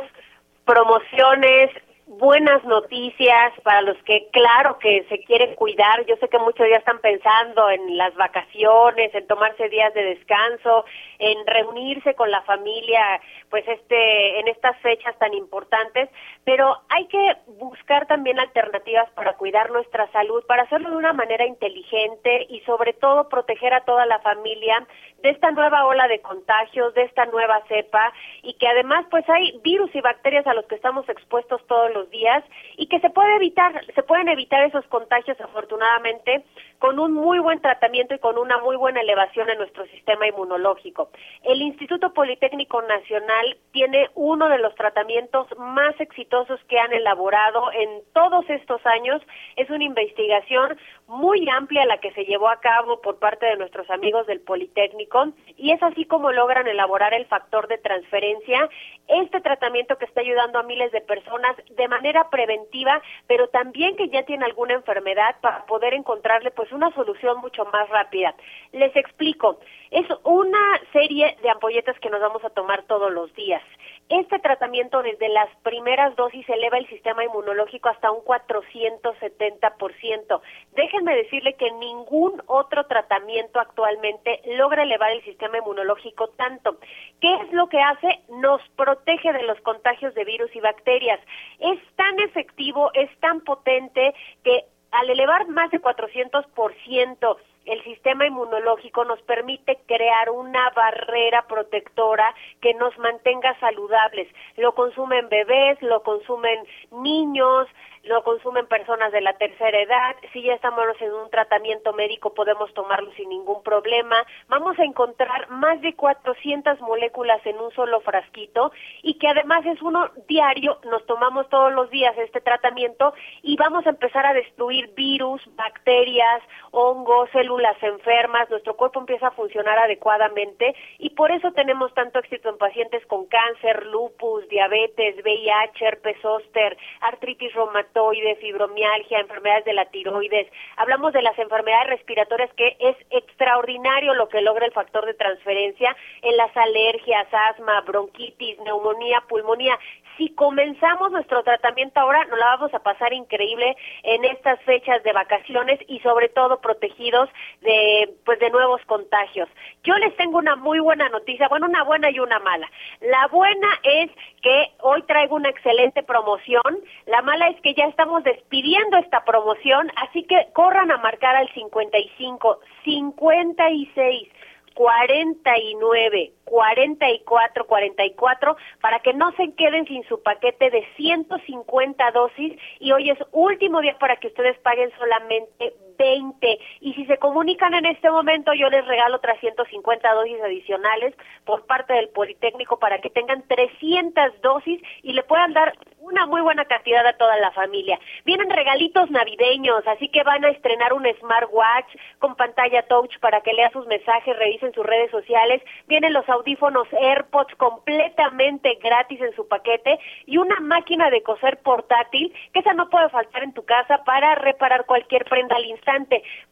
[0.63, 1.69] promociones,
[2.06, 6.06] buenas noticias para los que, claro, que se quieren cuidar.
[6.06, 10.86] Yo sé que muchos ya están pensando en las vacaciones, en tomarse días de descanso,
[11.20, 16.10] en reunirse con la familia, pues este, en estas fechas tan importantes.
[16.43, 21.45] Pero hay que buscar también alternativas para cuidar nuestra salud, para hacerlo de una manera
[21.45, 24.86] inteligente y sobre todo proteger a toda la familia
[25.24, 28.13] de esta nueva ola de contagios, de esta nueva cepa
[28.43, 32.09] y que además pues hay virus y bacterias a los que estamos expuestos todos los
[32.09, 32.43] días
[32.78, 36.43] y que se puede evitar, se pueden evitar esos contagios afortunadamente
[36.84, 41.11] con un muy buen tratamiento y con una muy buena elevación en nuestro sistema inmunológico.
[41.41, 48.01] El Instituto Politécnico Nacional tiene uno de los tratamientos más exitosos que han elaborado en
[48.11, 49.21] todos estos años.
[49.55, 50.77] Es una investigación
[51.07, 55.27] muy amplia la que se llevó a cabo por parte de nuestros amigos del Politécnico
[55.55, 58.67] y es así como logran elaborar el factor de transferencia,
[59.08, 64.10] este tratamiento que está ayudando a miles de personas de manera preventiva, pero también que
[64.10, 68.34] ya tiene alguna enfermedad para poder encontrarle pues una solución mucho más rápida.
[68.72, 69.60] Les explico,
[69.91, 73.62] es una serie de ampolletas que nos vamos a tomar todos los días.
[74.10, 80.41] Este tratamiento desde las primeras dosis eleva el sistema inmunológico hasta un 470%.
[80.74, 86.78] Déjenme decirle que ningún otro tratamiento actualmente logra elevar el sistema inmunológico tanto.
[87.22, 88.20] ¿Qué es lo que hace?
[88.30, 91.20] Nos protege de los contagios de virus y bacterias.
[91.60, 99.05] Es tan efectivo, es tan potente que al elevar más de 400% el sistema inmunológico
[99.05, 104.28] nos permite crear una barrera protectora que nos mantenga saludables.
[104.57, 107.68] Lo consumen bebés, lo consumen niños,
[108.04, 112.74] lo consumen personas de la tercera edad, si ya estamos en un tratamiento médico podemos
[112.74, 114.26] tomarlo sin ningún problema.
[114.49, 118.74] Vamos a encontrar más de 400 moléculas en un solo frasquito
[119.04, 123.86] y que además es uno diario, nos tomamos todos los días este tratamiento y vamos
[123.88, 130.76] a empezar a destruir virus, bacterias, hongos, células enfermas, nuestro cuerpo empieza a funcionar adecuadamente
[130.97, 136.78] y por eso tenemos tanto éxito en pacientes con cáncer, lupus, diabetes, VIH, herpes zóster,
[136.99, 137.93] artritis reumatoide,
[138.39, 140.48] fibromialgia, enfermedades de la tiroides.
[140.78, 145.96] Hablamos de las enfermedades respiratorias que es extraordinario lo que logra el factor de transferencia
[146.22, 149.78] en las alergias, asma, bronquitis, neumonía, pulmonía
[150.18, 155.14] si comenzamos nuestro tratamiento ahora, nos la vamos a pasar increíble en estas fechas de
[155.14, 157.30] vacaciones y sobre todo protegidos
[157.61, 159.49] de pues de nuevos contagios.
[159.84, 162.70] Yo les tengo una muy buena noticia, bueno, una buena y una mala.
[163.01, 164.09] La buena es
[164.41, 169.91] que hoy traigo una excelente promoción, la mala es que ya estamos despidiendo esta promoción,
[169.97, 174.30] así que corran a marcar al 55 56
[174.74, 182.53] 49 44 44 para que no se queden sin su paquete de 150 dosis.
[182.80, 185.74] Y hoy es último día para que ustedes paguen solamente
[186.04, 191.66] 20 y si se comunican en este momento yo les regalo 350 dosis adicionales por
[191.66, 196.66] parte del Politécnico para que tengan 300 dosis y le puedan dar una muy buena
[196.66, 197.97] cantidad a toda la familia.
[198.26, 203.54] Vienen regalitos navideños, así que van a estrenar un smartwatch con pantalla touch para que
[203.54, 205.62] lea sus mensajes, revisen sus redes sociales.
[205.88, 212.34] Vienen los audífonos AirPods completamente gratis en su paquete y una máquina de coser portátil,
[212.51, 215.93] que esa no puede faltar en tu casa para reparar cualquier prenda al instante.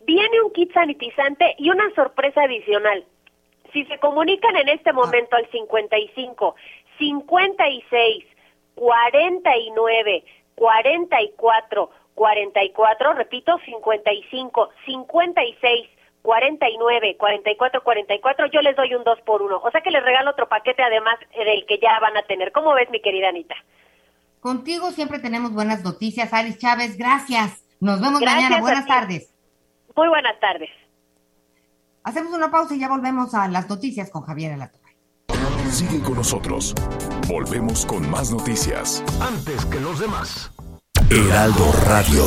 [0.02, 3.06] Viene un kit sanitizante y una sorpresa adicional.
[3.74, 6.56] Si se comunican en este momento al 55
[6.98, 8.26] 56
[8.76, 10.24] 49
[10.56, 15.90] 44 44, repito, 55 56
[16.22, 19.58] 49, 44, 44, yo les doy un 2 por 1.
[19.64, 22.52] O sea que les regalo otro paquete además del que ya van a tener.
[22.52, 23.56] ¿Cómo ves, mi querida Anita?
[24.40, 26.98] Contigo siempre tenemos buenas noticias, Alice Chávez.
[26.98, 27.64] Gracias.
[27.82, 28.60] Nos vemos mañana.
[28.60, 29.34] Buenas tardes.
[29.96, 30.70] Muy buenas tardes.
[32.04, 34.96] Hacemos una pausa y ya volvemos a las noticias con Javier Alatorre.
[35.72, 36.76] Sigue con nosotros.
[37.28, 39.04] Volvemos con más noticias.
[39.20, 40.52] Antes que los demás.
[41.10, 42.24] Heraldo Radio.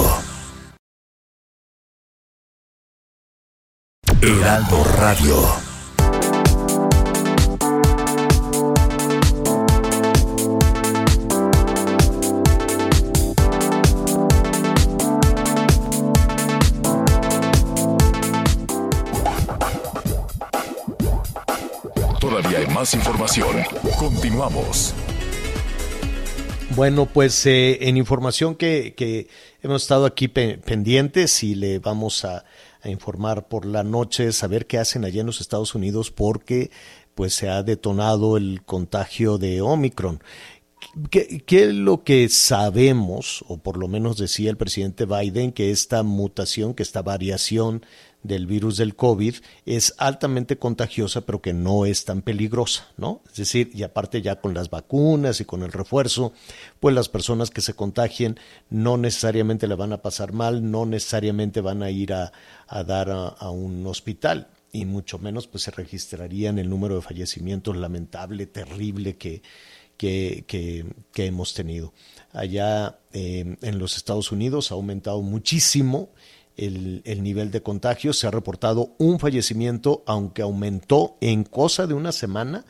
[4.21, 5.74] Heraldo Radio.
[22.35, 23.59] Todavía hay más información.
[23.97, 24.93] Continuamos.
[26.75, 29.29] Bueno, pues eh, en información que,
[29.63, 32.45] hemos estado aquí pendientes y le vamos a,
[32.83, 36.73] informar por la noche, saber qué hacen allá en los Estados Unidos porque
[37.15, 40.21] pues se ha detonado el contagio de Omicron.
[41.11, 45.71] ¿Qué, ¿Qué, es lo que sabemos, o por lo menos decía el presidente Biden, que
[45.71, 47.87] esta mutación, que esta variación
[48.25, 53.21] del virus del COVID es altamente contagiosa, pero que no es tan peligrosa, ¿no?
[53.31, 56.33] Es decir, y aparte ya con las vacunas y con el refuerzo,
[56.81, 61.61] pues las personas que se contagien no necesariamente le van a pasar mal, no necesariamente
[61.61, 62.33] van a ir a,
[62.87, 68.47] dar a, un hospital y mucho menos pues se registrarían el número de fallecimientos lamentable,
[68.47, 69.43] terrible que,
[69.99, 70.45] que,
[71.13, 71.93] que, hemos tenido.
[72.33, 76.09] Allá eh, en los Estados Unidos ha aumentado muchísimo
[76.57, 78.13] el, nivel de contagio.
[78.13, 82.65] Se ha reportado un fallecimiento, aunque aumentó en cosa de una semana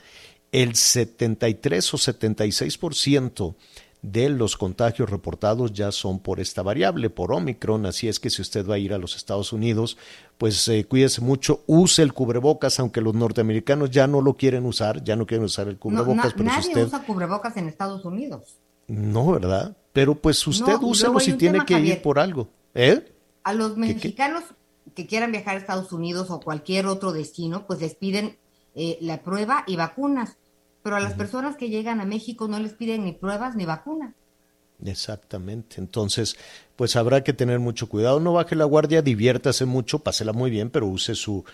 [0.53, 3.55] el 73 o 76%
[4.03, 7.87] de los contagios reportados ya son por esta variable, por Omicron.
[7.87, 9.97] Así es que si usted va a ir a los Estados Unidos,
[10.37, 15.03] pues eh, cuídese mucho, use el cubrebocas, aunque los norteamericanos ya no lo quieren usar,
[15.03, 16.35] ya no quieren usar el cubrebocas.
[16.35, 18.59] pero nadie usa cubrebocas en Estados Unidos.
[18.87, 19.75] No, ¿verdad?
[19.95, 22.49] Pero pues usted úselo si tiene que ir por algo.
[22.75, 23.14] ¿Eh?
[23.45, 24.43] A los mexicanos
[24.95, 28.37] que quieran viajar a Estados Unidos o cualquier otro destino, pues les piden
[28.75, 30.37] eh, la prueba y vacunas.
[30.83, 34.15] Pero a las personas que llegan a México no les piden ni pruebas ni vacunas.
[34.85, 35.77] Exactamente.
[35.81, 36.37] Entonces,
[36.77, 38.21] pues habrá que tener mucho cuidado.
[38.21, 41.45] No baje la guardia, diviértase mucho, pásela muy bien, pero use su,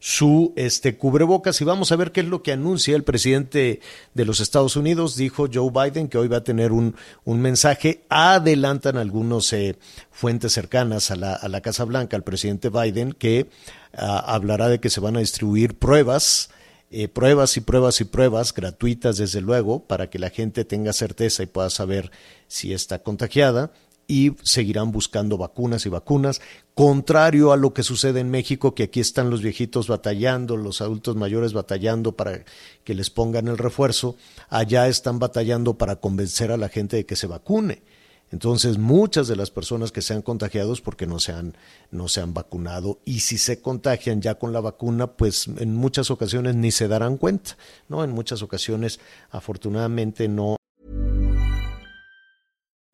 [0.00, 3.80] su este cubrebocas y vamos a ver qué es lo que anuncia el presidente
[4.14, 5.14] de los Estados Unidos.
[5.14, 8.02] Dijo Joe Biden que hoy va a tener un, un mensaje.
[8.08, 9.76] Adelantan algunos eh,
[10.10, 13.50] fuentes cercanas a la, a la Casa Blanca al presidente Biden que
[13.92, 16.50] ah, hablará de que se van a distribuir pruebas.
[16.92, 21.44] Eh, pruebas y pruebas y pruebas gratuitas desde luego para que la gente tenga certeza
[21.44, 22.10] y pueda saber
[22.48, 23.70] si está contagiada
[24.10, 26.40] y seguirán buscando vacunas y vacunas,
[26.74, 31.14] contrario a lo que sucede en México, que aquí están los viejitos batallando, los adultos
[31.14, 32.44] mayores batallando para
[32.82, 34.16] que les pongan el refuerzo,
[34.48, 37.82] allá están batallando para convencer a la gente de que se vacune.
[38.32, 41.56] Entonces, muchas de las personas que se han contagiado es porque no se han,
[41.92, 46.10] no se han vacunado y si se contagian ya con la vacuna, pues en muchas
[46.10, 47.56] ocasiones ni se darán cuenta,
[47.88, 48.02] ¿no?
[48.02, 48.98] En muchas ocasiones,
[49.30, 50.59] afortunadamente, no.